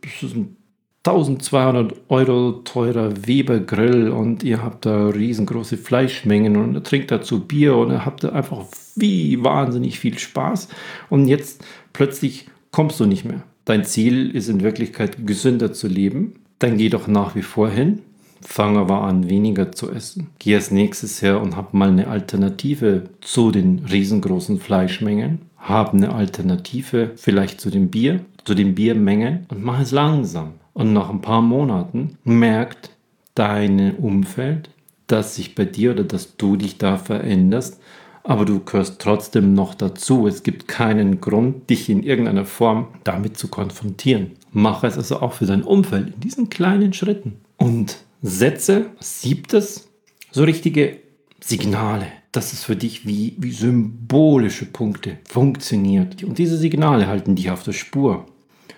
es 0.01 0.23
ist 0.23 0.35
ein 0.35 0.55
1200 1.03 1.93
Euro 2.07 2.51
teurer 2.63 3.27
Weber 3.27 3.59
Grill 3.59 4.09
und 4.09 4.43
ihr 4.43 4.63
habt 4.63 4.85
da 4.85 5.07
riesengroße 5.07 5.77
Fleischmengen 5.77 6.55
und 6.55 6.75
ihr 6.75 6.83
trinkt 6.83 7.11
dazu 7.11 7.45
Bier 7.45 7.75
und 7.75 7.91
ihr 7.91 8.05
habt 8.05 8.23
da 8.23 8.29
einfach 8.29 8.65
wie 8.95 9.43
wahnsinnig 9.43 9.99
viel 9.99 10.17
Spaß 10.17 10.69
und 11.09 11.27
jetzt 11.27 11.65
plötzlich 11.91 12.49
kommst 12.71 12.97
du 12.99 13.05
nicht 13.05 13.25
mehr. 13.25 13.43
Dein 13.65 13.83
Ziel 13.83 14.33
ist 14.33 14.47
in 14.47 14.63
Wirklichkeit 14.63 15.27
gesünder 15.27 15.73
zu 15.73 15.89
leben. 15.89 16.35
Dann 16.59 16.77
geh 16.77 16.87
doch 16.87 17.07
nach 17.07 17.35
wie 17.35 17.41
vor 17.41 17.69
hin. 17.69 18.01
Fang 18.41 18.77
aber 18.77 19.01
an, 19.01 19.29
weniger 19.29 19.71
zu 19.71 19.91
essen. 19.91 20.29
Geh 20.39 20.55
als 20.55 20.71
nächstes 20.71 21.21
her 21.21 21.41
und 21.41 21.55
hab 21.55 21.73
mal 21.73 21.89
eine 21.89 22.07
Alternative 22.07 23.05
zu 23.21 23.51
den 23.51 23.85
riesengroßen 23.89 24.59
Fleischmengen. 24.59 25.39
Hab 25.57 25.93
eine 25.93 26.13
Alternative 26.13 27.11
vielleicht 27.15 27.59
zu 27.59 27.69
dem 27.69 27.89
Bier, 27.89 28.21
zu 28.45 28.53
den 28.53 28.75
Biermengen 28.75 29.45
und 29.49 29.63
mach 29.63 29.81
es 29.81 29.91
langsam. 29.91 30.53
Und 30.73 30.93
nach 30.93 31.09
ein 31.09 31.21
paar 31.21 31.41
Monaten 31.41 32.17
merkt 32.23 32.91
dein 33.33 33.95
Umfeld, 33.95 34.69
dass 35.07 35.35
sich 35.35 35.55
bei 35.55 35.65
dir 35.65 35.91
oder 35.91 36.03
dass 36.03 36.37
du 36.37 36.55
dich 36.55 36.77
da 36.77 36.97
veränderst, 36.97 37.79
aber 38.23 38.45
du 38.45 38.59
gehörst 38.59 38.99
trotzdem 38.99 39.53
noch 39.53 39.73
dazu. 39.73 40.27
Es 40.27 40.43
gibt 40.43 40.67
keinen 40.67 41.21
Grund, 41.21 41.69
dich 41.69 41.89
in 41.89 42.03
irgendeiner 42.03 42.45
Form 42.45 42.87
damit 43.03 43.37
zu 43.37 43.47
konfrontieren. 43.47 44.31
Mache 44.51 44.87
es 44.87 44.97
also 44.97 45.21
auch 45.21 45.33
für 45.33 45.45
dein 45.45 45.63
Umfeld 45.63 46.13
in 46.13 46.19
diesen 46.19 46.49
kleinen 46.49 46.93
Schritten 46.93 47.37
und 47.57 47.97
setze, 48.27 48.91
siebtes, 48.99 49.89
so 50.31 50.43
richtige 50.43 50.99
Signale, 51.39 52.07
dass 52.31 52.53
es 52.53 52.63
für 52.63 52.75
dich 52.75 53.07
wie, 53.07 53.35
wie 53.37 53.51
symbolische 53.51 54.65
Punkte 54.65 55.17
funktioniert. 55.27 56.23
Und 56.23 56.37
diese 56.37 56.57
Signale 56.57 57.07
halten 57.07 57.35
dich 57.35 57.49
auf 57.51 57.63
der 57.63 57.73
Spur. 57.73 58.25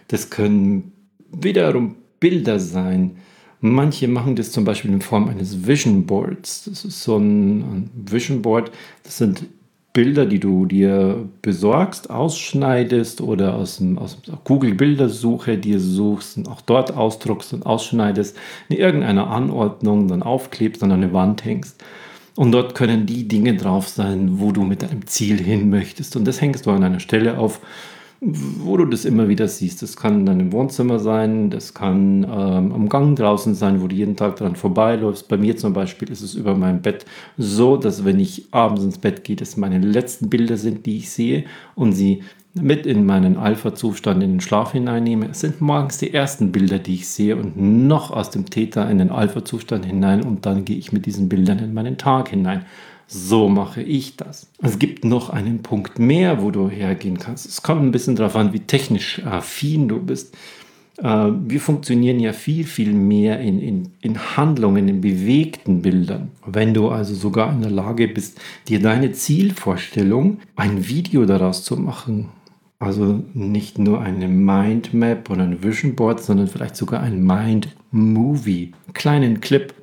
Das 0.08 0.30
können 0.30 0.92
wiederum 1.32 1.96
Bilder 2.20 2.60
sein. 2.60 3.18
Manche 3.62 4.08
machen 4.08 4.36
das 4.36 4.52
zum 4.52 4.64
Beispiel 4.66 4.92
in 4.92 5.02
Form 5.02 5.28
eines 5.28 5.68
Vision 5.68 6.06
Boards. 6.06 6.66
Das 6.66 6.86
ist 6.86 7.04
so 7.04 7.18
ein 7.18 7.90
Vision 7.94 8.42
Board. 8.42 8.72
Das 9.04 9.18
sind 9.18 9.46
Bilder, 9.94 10.26
die 10.26 10.40
du 10.40 10.66
dir 10.66 11.28
besorgst, 11.42 12.10
ausschneidest 12.10 13.22
oder 13.22 13.56
aus, 13.56 13.78
dem, 13.78 13.98
aus 13.98 14.18
Google 14.44 14.76
Bildersuche 14.76 15.58
dir 15.58 15.80
suchst 15.80 16.38
und 16.38 16.48
auch 16.48 16.62
dort 16.62 16.96
ausdruckst 16.96 17.54
und 17.54 17.66
ausschneidest, 17.66 18.38
in 18.70 18.78
irgendeiner 18.78 19.30
Anordnung 19.30 20.08
dann 20.08 20.22
aufklebst 20.22 20.84
und 20.84 20.92
an 20.92 21.04
eine 21.04 21.14
Wand 21.14 21.44
hängst. 21.44 21.84
Und 22.36 22.52
dort 22.52 22.76
können 22.76 23.06
die 23.06 23.28
Dinge 23.28 23.58
drauf 23.58 23.90
sein, 23.90 24.40
wo 24.40 24.52
du 24.52 24.64
mit 24.64 24.84
deinem 24.84 25.08
Ziel 25.08 25.38
hin 25.42 25.70
möchtest. 25.70 26.16
Und 26.16 26.26
das 26.26 26.40
hängst 26.40 26.66
du 26.66 26.72
an 26.72 26.84
einer 26.84 27.00
Stelle 27.00 27.38
auf, 27.38 27.60
wo 28.22 28.76
du 28.76 28.86
das 28.86 29.06
immer 29.06 29.30
wieder 29.30 29.48
siehst. 29.48 29.82
Das 29.82 29.96
kann 29.96 30.26
dann 30.26 30.40
im 30.40 30.52
Wohnzimmer 30.52 31.00
sein, 31.00 31.50
das 31.50 31.74
kann 31.74 32.24
ähm, 32.24 32.74
am 32.74 32.90
Gang 32.90 33.18
draußen 33.18 33.56
sein, 33.56 33.82
wo 33.82 33.88
du 33.88 33.96
jeden 33.96 34.18
Tag 34.18 34.36
dran 34.36 34.56
vorbeiläufst. 34.56 35.28
Bei 35.30 35.38
mir 35.38 35.56
zum 35.56 35.74
Beispiel 35.74 36.10
ist 36.10 36.22
es 36.22 36.36
über 36.36 36.56
meinem 36.56 36.82
Bett 36.82 37.06
so, 37.38 37.78
dass 37.78 38.04
wenn 38.04 38.20
ich 38.20 38.48
abends 38.52 38.84
ins 38.84 38.98
Bett 38.98 39.24
gehe, 39.24 39.38
das 39.38 39.56
meine 39.56 39.80
letzten 39.80 40.30
Bilder 40.30 40.58
sind, 40.58 40.86
die 40.86 40.98
ich 40.98 41.10
sehe 41.12 41.46
und 41.76 41.94
sie 41.94 42.24
mit 42.56 42.86
in 42.86 43.06
meinen 43.06 43.38
Alpha-Zustand 43.38 44.24
in 44.24 44.32
den 44.32 44.42
Schlaf 44.42 44.74
hineinnehme. 44.74 45.30
Es 45.30 45.40
sind 45.40 45.62
morgens 45.62 46.00
die 46.00 46.14
ersten 46.14 46.52
Bilder, 46.52 46.80
die 46.80 46.96
ich 46.96 47.08
sehe 47.08 47.38
und 47.38 47.56
noch 47.56 48.12
aus 48.12 48.32
dem 48.32 48.50
Täter 48.50 48.90
in 48.90 48.98
den 48.98 49.12
Alpha-Zustand 49.12 49.86
hinein 49.86 50.24
und 50.24 50.46
dann 50.46 50.66
gehe 50.66 50.78
ich 50.78 50.92
mit 50.92 51.06
diesen 51.06 51.30
Bildern 51.30 51.60
in 51.60 51.74
meinen 51.74 51.98
Tag 51.98 52.30
hinein 52.30 52.66
so 53.12 53.50
mache 53.50 53.82
ich 53.82 54.18
das. 54.18 54.48
Es 54.62 54.78
gibt 54.78 55.04
noch 55.04 55.32
einen 55.32 55.64
Punkt 55.64 55.98
mehr, 55.98 56.44
wo 56.44 56.52
du 56.52 56.70
hergehen 56.70 57.18
kannst. 57.18 57.48
Es 57.48 57.64
kommt 57.64 57.82
ein 57.82 57.92
bisschen 57.92 58.16
darauf 58.16 58.36
an, 58.36 58.54
wie 58.54 58.60
technisch 58.60 59.26
affin 59.26 59.88
du 59.88 60.00
bist. 60.00 60.38
Äh, 60.98 61.32
wir 61.48 61.60
funktionieren 61.60 62.20
ja 62.20 62.34
viel, 62.34 62.66
viel 62.66 62.94
mehr 62.94 63.40
in, 63.40 63.60
in, 63.60 63.92
in 64.02 64.38
Handlungen, 64.38 64.88
in 64.88 65.02
bewegten 65.02 65.82
Bildern. 65.82 66.30
Wenn 66.46 66.76
du 66.76 66.90
also 66.90 67.16
sogar 67.16 67.52
in 67.52 67.62
der 67.62 67.72
Lage 67.72 68.08
bist, 68.08 68.40
dir 68.68 68.80
deine 68.80 69.12
Zielvorstellung, 69.12 70.38
ein 70.56 70.88
Video 70.88 71.26
daraus 71.26 71.64
zu 71.64 71.78
machen, 71.78 72.28
also 72.78 73.24
nicht 73.34 73.80
nur 73.80 74.02
eine 74.02 74.28
Mindmap 74.28 75.32
oder 75.32 75.44
ein 75.44 75.64
Vision 75.64 75.96
Board, 75.96 76.22
sondern 76.22 76.48
vielleicht 76.48 76.76
sogar 76.76 77.02
ein 77.02 77.26
Mind 77.26 77.70
Movie, 77.92 78.72
einen 78.86 78.94
kleinen 78.94 79.42
Clip, 79.42 79.74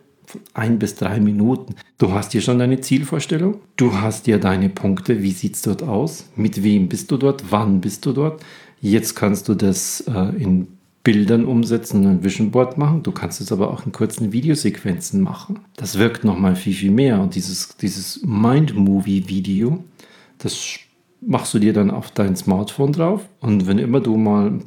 ein 0.54 0.78
bis 0.78 0.94
drei 0.94 1.20
Minuten. 1.20 1.74
Du 1.98 2.12
hast 2.12 2.32
hier 2.32 2.40
schon 2.40 2.58
deine 2.58 2.80
Zielvorstellung, 2.80 3.60
du 3.76 3.94
hast 3.94 4.26
hier 4.26 4.38
deine 4.38 4.68
Punkte, 4.68 5.22
wie 5.22 5.32
sieht 5.32 5.54
es 5.54 5.62
dort 5.62 5.82
aus, 5.82 6.28
mit 6.36 6.62
wem 6.62 6.88
bist 6.88 7.10
du 7.10 7.16
dort, 7.16 7.44
wann 7.50 7.80
bist 7.80 8.06
du 8.06 8.12
dort. 8.12 8.42
Jetzt 8.80 9.14
kannst 9.14 9.48
du 9.48 9.54
das 9.54 10.04
äh, 10.08 10.42
in 10.42 10.68
Bildern 11.06 11.44
umsetzen 11.44 12.04
ein 12.04 12.24
Vision 12.24 12.50
Board 12.50 12.78
machen. 12.78 13.04
Du 13.04 13.12
kannst 13.12 13.40
es 13.40 13.52
aber 13.52 13.70
auch 13.70 13.86
in 13.86 13.92
kurzen 13.92 14.32
Videosequenzen 14.32 15.20
machen. 15.20 15.60
Das 15.76 15.98
wirkt 15.98 16.24
nochmal 16.24 16.56
viel, 16.56 16.74
viel 16.74 16.90
mehr. 16.90 17.20
Und 17.20 17.36
dieses, 17.36 17.76
dieses 17.76 18.22
Mind-Movie-Video, 18.24 19.84
das 20.38 20.80
machst 21.20 21.54
du 21.54 21.60
dir 21.60 21.72
dann 21.72 21.92
auf 21.92 22.10
dein 22.10 22.34
Smartphone 22.34 22.92
drauf. 22.92 23.28
Und 23.38 23.68
wenn 23.68 23.78
immer 23.78 24.00
du 24.00 24.16
mal 24.16 24.58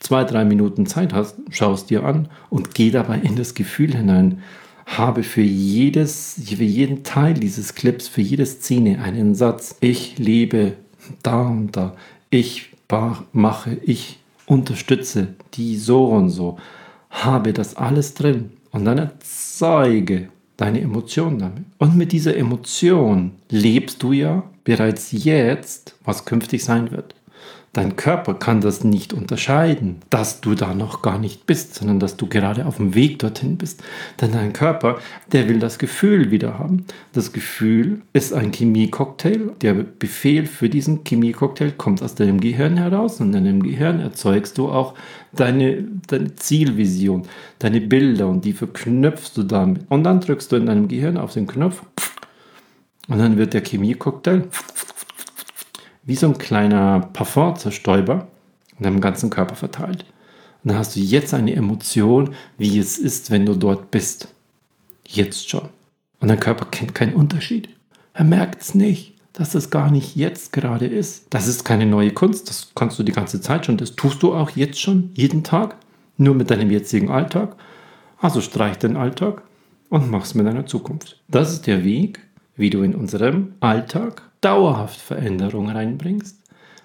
zwei, 0.00 0.24
drei 0.24 0.46
Minuten 0.46 0.86
Zeit 0.86 1.12
hast, 1.12 1.36
schaust 1.50 1.90
dir 1.90 2.04
an 2.04 2.28
und 2.48 2.74
geh 2.74 2.90
dabei 2.90 3.18
in 3.18 3.36
das 3.36 3.52
Gefühl 3.52 3.94
hinein 3.94 4.38
habe 4.86 5.24
für 5.24 5.42
jedes, 5.42 6.40
für 6.46 6.64
jeden 6.64 7.02
Teil 7.02 7.34
dieses 7.34 7.74
Clips, 7.74 8.08
für 8.08 8.22
jede 8.22 8.46
Szene 8.46 9.02
einen 9.02 9.34
Satz. 9.34 9.76
Ich 9.80 10.16
lebe 10.18 10.74
da 11.22 11.42
und 11.42 11.76
da. 11.76 11.96
Ich 12.30 12.70
mache, 13.32 13.78
ich 13.82 14.20
unterstütze 14.46 15.34
die 15.54 15.76
so 15.76 16.06
und 16.06 16.30
so. 16.30 16.58
Habe 17.10 17.52
das 17.52 17.76
alles 17.76 18.14
drin. 18.14 18.50
Und 18.70 18.84
dann 18.84 18.98
erzeuge 18.98 20.28
deine 20.56 20.80
Emotion 20.80 21.38
damit. 21.38 21.64
Und 21.78 21.96
mit 21.96 22.12
dieser 22.12 22.36
Emotion 22.36 23.32
lebst 23.50 24.02
du 24.02 24.12
ja 24.12 24.44
bereits 24.64 25.12
jetzt, 25.12 25.96
was 26.04 26.24
künftig 26.24 26.64
sein 26.64 26.90
wird. 26.92 27.14
Dein 27.76 27.94
Körper 27.94 28.32
kann 28.32 28.62
das 28.62 28.84
nicht 28.84 29.12
unterscheiden, 29.12 29.96
dass 30.08 30.40
du 30.40 30.54
da 30.54 30.72
noch 30.72 31.02
gar 31.02 31.18
nicht 31.18 31.44
bist, 31.44 31.74
sondern 31.74 32.00
dass 32.00 32.16
du 32.16 32.26
gerade 32.26 32.64
auf 32.64 32.78
dem 32.78 32.94
Weg 32.94 33.18
dorthin 33.18 33.58
bist. 33.58 33.82
Denn 34.18 34.32
dein 34.32 34.54
Körper, 34.54 34.98
der 35.32 35.46
will 35.46 35.58
das 35.58 35.76
Gefühl 35.78 36.30
wieder 36.30 36.58
haben. 36.58 36.86
Das 37.12 37.34
Gefühl 37.34 38.00
ist 38.14 38.32
ein 38.32 38.50
Chemiecocktail. 38.50 39.50
Der 39.60 39.74
Befehl 39.74 40.46
für 40.46 40.70
diesen 40.70 41.04
Chemiecocktail 41.04 41.72
kommt 41.72 42.02
aus 42.02 42.14
deinem 42.14 42.40
Gehirn 42.40 42.78
heraus 42.78 43.20
und 43.20 43.34
in 43.34 43.44
deinem 43.44 43.62
Gehirn 43.62 44.00
erzeugst 44.00 44.56
du 44.56 44.70
auch 44.70 44.94
deine, 45.34 45.84
deine 46.06 46.34
Zielvision, 46.34 47.24
deine 47.58 47.82
Bilder 47.82 48.26
und 48.28 48.46
die 48.46 48.54
verknüpfst 48.54 49.32
du 49.34 49.42
damit. 49.42 49.82
Und 49.90 50.04
dann 50.04 50.22
drückst 50.22 50.50
du 50.50 50.56
in 50.56 50.64
deinem 50.64 50.88
Gehirn 50.88 51.18
auf 51.18 51.34
den 51.34 51.46
Knopf 51.46 51.82
und 53.08 53.18
dann 53.18 53.36
wird 53.36 53.54
der 53.54 53.62
Chemiecocktail 53.62 54.44
wie 56.06 56.14
so 56.14 56.28
ein 56.28 56.38
kleiner 56.38 57.00
Parfumzerstäuber 57.12 58.28
in 58.78 58.84
deinem 58.84 59.00
ganzen 59.00 59.28
Körper 59.28 59.56
verteilt. 59.56 60.04
Und 60.62 60.70
dann 60.70 60.78
hast 60.78 60.96
du 60.96 61.00
jetzt 61.00 61.34
eine 61.34 61.54
Emotion, 61.54 62.34
wie 62.56 62.78
es 62.78 62.96
ist, 62.96 63.30
wenn 63.30 63.44
du 63.44 63.54
dort 63.54 63.90
bist. 63.90 64.28
Jetzt 65.06 65.50
schon. 65.50 65.68
Und 66.20 66.28
dein 66.28 66.40
Körper 66.40 66.66
kennt 66.66 66.94
keinen 66.94 67.14
Unterschied. 67.14 67.68
Er 68.14 68.24
merkt 68.24 68.62
es 68.62 68.74
nicht, 68.74 69.14
dass 69.32 69.54
es 69.54 69.68
gar 69.70 69.90
nicht 69.90 70.16
jetzt 70.16 70.52
gerade 70.52 70.86
ist. 70.86 71.26
Das 71.30 71.46
ist 71.46 71.64
keine 71.64 71.86
neue 71.86 72.12
Kunst, 72.12 72.48
das 72.48 72.72
kannst 72.74 72.98
du 72.98 73.02
die 73.02 73.12
ganze 73.12 73.40
Zeit 73.40 73.66
schon. 73.66 73.76
Das 73.76 73.94
tust 73.94 74.22
du 74.22 74.34
auch 74.34 74.50
jetzt 74.50 74.80
schon, 74.80 75.10
jeden 75.14 75.44
Tag, 75.44 75.76
nur 76.16 76.34
mit 76.34 76.50
deinem 76.50 76.70
jetzigen 76.70 77.10
Alltag. 77.10 77.56
Also 78.18 78.40
streich 78.40 78.78
den 78.78 78.96
Alltag 78.96 79.42
und 79.90 80.10
mach's 80.10 80.34
mit 80.34 80.46
deiner 80.46 80.66
Zukunft. 80.66 81.20
Das 81.28 81.52
ist 81.52 81.66
der 81.66 81.84
Weg, 81.84 82.20
wie 82.56 82.70
du 82.70 82.82
in 82.82 82.94
unserem 82.94 83.54
Alltag 83.60 84.22
dauerhaft 84.40 85.00
Veränderung 85.00 85.70
reinbringst, 85.70 86.40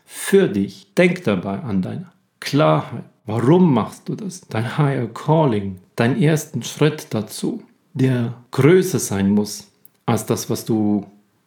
für 0.06 0.48
dich. 0.48 0.94
Denk 0.96 1.24
dabei 1.24 1.60
an 1.60 1.82
deine 1.82 2.12
Klarheit. 2.40 3.06
Warum 3.26 3.74
machst 3.74 4.10
du 4.10 4.16
das? 4.16 4.42
Dein 4.42 4.78
Higher 4.78 5.08
Calling, 5.08 5.78
dein 5.96 6.22
ersten 6.22 6.64
Schritt 6.64 7.08
dazu, 7.12 7.64
der 7.94 8.34
größer 8.52 9.00
sein 9.00 9.30
muss 9.30 9.72
als 10.06 10.26
das, 10.26 10.50
was 10.50 10.66
du 10.66 11.06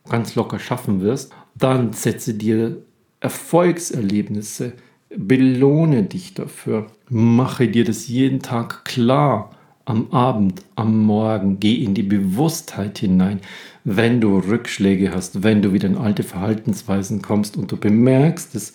ganz 0.09 0.35
locker 0.35 0.59
schaffen 0.59 1.01
wirst, 1.01 1.33
dann 1.55 1.93
setze 1.93 2.35
dir 2.35 2.79
Erfolgserlebnisse, 3.21 4.73
belohne 5.17 6.05
dich 6.05 6.35
dafür, 6.35 6.87
mache 7.09 7.69
dir 7.69 7.85
das 7.85 8.09
jeden 8.09 8.41
Tag 8.41 8.85
klar, 8.85 9.51
am 9.85 10.11
Abend, 10.11 10.63
am 10.77 11.05
Morgen, 11.05 11.61
geh 11.61 11.83
in 11.83 11.95
die 11.95 12.03
Bewusstheit 12.03 12.99
hinein, 12.99 13.41
wenn 13.85 14.21
du 14.21 14.39
Rückschläge 14.39 15.13
hast, 15.13 15.43
wenn 15.43 15.63
du 15.63 15.73
wieder 15.73 15.89
in 15.89 15.97
alte 15.97 16.23
Verhaltensweisen 16.23 17.21
kommst 17.23 17.57
und 17.57 17.71
du 17.71 17.77
bemerkst 17.77 18.55
es, 18.55 18.73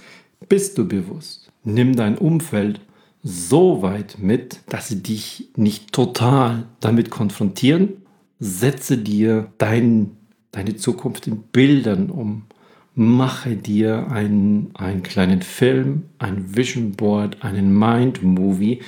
bist 0.47 0.77
du 0.77 0.87
bewusst. 0.87 1.51
Nimm 1.63 1.95
dein 1.95 2.17
Umfeld 2.17 2.79
so 3.23 3.81
weit 3.81 4.17
mit, 4.19 4.61
dass 4.67 4.87
sie 4.87 5.03
dich 5.03 5.49
nicht 5.55 5.91
total 5.91 6.65
damit 6.79 7.09
konfrontieren. 7.09 8.03
Setze 8.39 8.97
dir 8.97 9.51
dein, 9.57 10.11
deine 10.51 10.75
Zukunft 10.77 11.27
in 11.27 11.41
Bildern 11.41 12.09
um. 12.09 12.43
Mache 12.95 13.55
dir 13.55 14.11
einen, 14.11 14.71
einen 14.73 15.03
kleinen 15.03 15.41
Film, 15.41 16.03
ein 16.17 16.55
Vision 16.55 16.93
Board, 16.93 17.43
einen 17.43 17.77
Mind 17.77 18.23
Movie, 18.23 18.81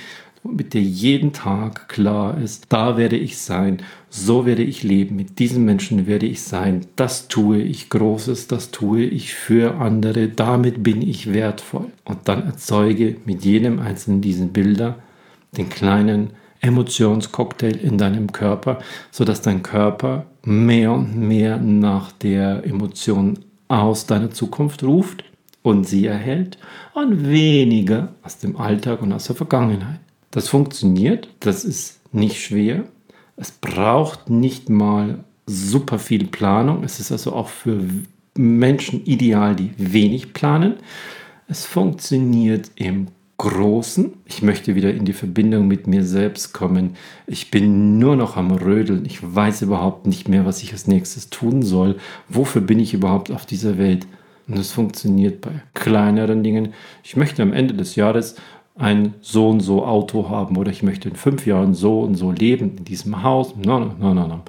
mit 0.44 0.74
dir 0.74 0.82
jeden 0.82 1.32
Tag 1.32 1.88
klar 1.88 2.38
ist, 2.38 2.66
da 2.68 2.96
werde 2.96 3.16
ich 3.16 3.38
sein, 3.38 3.78
so 4.10 4.44
werde 4.44 4.62
ich 4.62 4.82
leben, 4.82 5.16
mit 5.16 5.38
diesen 5.38 5.64
Menschen 5.64 6.06
werde 6.06 6.26
ich 6.26 6.42
sein, 6.42 6.86
das 6.96 7.28
tue 7.28 7.62
ich 7.62 7.90
Großes, 7.90 8.48
das 8.48 8.70
tue 8.70 9.04
ich 9.04 9.34
für 9.34 9.76
andere, 9.76 10.28
damit 10.28 10.82
bin 10.82 11.00
ich 11.00 11.32
wertvoll. 11.32 11.86
Und 12.04 12.28
dann 12.28 12.44
erzeuge 12.44 13.16
mit 13.24 13.44
jedem 13.44 13.78
einzelnen 13.78 14.20
diesen 14.20 14.52
Bilder 14.52 14.96
den 15.56 15.68
kleinen 15.68 16.30
Emotionscocktail 16.60 17.76
in 17.76 17.98
deinem 17.98 18.32
Körper, 18.32 18.78
sodass 19.10 19.42
dein 19.42 19.62
Körper 19.62 20.26
mehr 20.44 20.92
und 20.92 21.16
mehr 21.16 21.58
nach 21.58 22.12
der 22.12 22.64
Emotion 22.64 23.38
aus 23.68 24.06
deiner 24.06 24.30
Zukunft 24.30 24.82
ruft 24.82 25.24
und 25.62 25.86
sie 25.86 26.06
erhält 26.06 26.58
und 26.94 27.28
weniger 27.28 28.14
aus 28.22 28.38
dem 28.38 28.56
Alltag 28.56 29.02
und 29.02 29.12
aus 29.12 29.24
der 29.24 29.36
Vergangenheit. 29.36 30.00
Das 30.32 30.48
funktioniert, 30.48 31.28
das 31.40 31.64
ist 31.64 32.00
nicht 32.12 32.42
schwer. 32.42 32.84
Es 33.36 33.52
braucht 33.52 34.30
nicht 34.30 34.68
mal 34.68 35.24
super 35.46 35.98
viel 35.98 36.26
Planung. 36.26 36.82
Es 36.84 37.00
ist 37.00 37.12
also 37.12 37.32
auch 37.32 37.48
für 37.48 37.80
Menschen 38.36 39.04
ideal, 39.04 39.54
die 39.54 39.70
wenig 39.76 40.32
planen. 40.32 40.74
Es 41.48 41.66
funktioniert 41.66 42.70
im 42.76 43.08
Großen. 43.36 44.12
Ich 44.24 44.42
möchte 44.42 44.74
wieder 44.74 44.94
in 44.94 45.04
die 45.04 45.12
Verbindung 45.12 45.68
mit 45.68 45.86
mir 45.86 46.04
selbst 46.04 46.54
kommen. 46.54 46.96
Ich 47.26 47.50
bin 47.50 47.98
nur 47.98 48.16
noch 48.16 48.36
am 48.36 48.52
Rödeln. 48.52 49.04
Ich 49.04 49.18
weiß 49.22 49.62
überhaupt 49.62 50.06
nicht 50.06 50.28
mehr, 50.28 50.46
was 50.46 50.62
ich 50.62 50.72
als 50.72 50.86
nächstes 50.86 51.28
tun 51.28 51.62
soll. 51.62 51.96
Wofür 52.28 52.62
bin 52.62 52.78
ich 52.78 52.94
überhaupt 52.94 53.30
auf 53.30 53.44
dieser 53.44 53.76
Welt? 53.76 54.06
Und 54.48 54.58
es 54.58 54.72
funktioniert 54.72 55.40
bei 55.40 55.50
kleineren 55.74 56.42
Dingen. 56.42 56.72
Ich 57.02 57.16
möchte 57.16 57.42
am 57.42 57.52
Ende 57.52 57.74
des 57.74 57.96
Jahres 57.96 58.36
ein 58.74 59.14
so 59.20 59.50
und 59.50 59.60
so 59.60 59.84
Auto 59.84 60.28
haben 60.28 60.56
oder 60.56 60.70
ich 60.70 60.82
möchte 60.82 61.08
in 61.08 61.16
fünf 61.16 61.46
Jahren 61.46 61.74
so 61.74 62.00
und 62.00 62.14
so 62.14 62.30
leben 62.30 62.76
in 62.78 62.84
diesem 62.84 63.22
Haus. 63.22 63.54
Nein, 63.56 63.92
nein, 63.98 64.14
nein, 64.14 64.28
nein. 64.28 64.42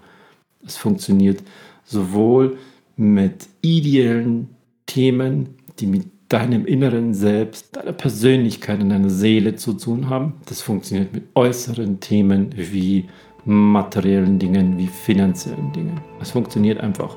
Es 0.66 0.78
funktioniert 0.78 1.44
sowohl 1.84 2.58
mit 2.96 3.48
ideellen 3.62 4.50
Themen, 4.86 5.50
die 5.80 5.88
mit 5.88 6.06
deinem 6.30 6.66
inneren 6.66 7.14
Selbst, 7.14 7.76
deiner 7.76 7.94
Persönlichkeit 7.94 8.82
und 8.82 8.90
deiner 8.90 9.10
Seele 9.10 9.56
zu 9.56 9.74
tun 9.74 10.10
haben. 10.10 10.34
Das 10.46 10.62
funktioniert 10.62 11.14
mit 11.14 11.26
äußeren 11.36 12.00
Themen 12.00 12.50
wie 12.56 13.06
materiellen 13.46 14.40
Dingen, 14.40 14.78
wie 14.78 14.88
finanziellen 14.88 15.72
Dingen. 15.74 16.00
Es 16.22 16.32
funktioniert 16.32 16.80
einfach, 16.80 17.16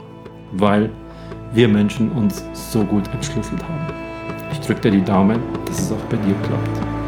weil 0.52 0.90
wir 1.54 1.68
Menschen 1.68 2.10
uns 2.12 2.44
so 2.52 2.84
gut 2.84 3.08
entschlüsselt 3.14 3.62
haben. 3.62 4.05
Ich 4.52 4.60
drücke 4.60 4.82
dir 4.82 4.90
die 4.92 5.04
Daumen, 5.04 5.40
dass 5.66 5.80
es 5.80 5.92
auch 5.92 6.04
bei 6.10 6.16
dir 6.16 6.34
klappt. 6.42 7.05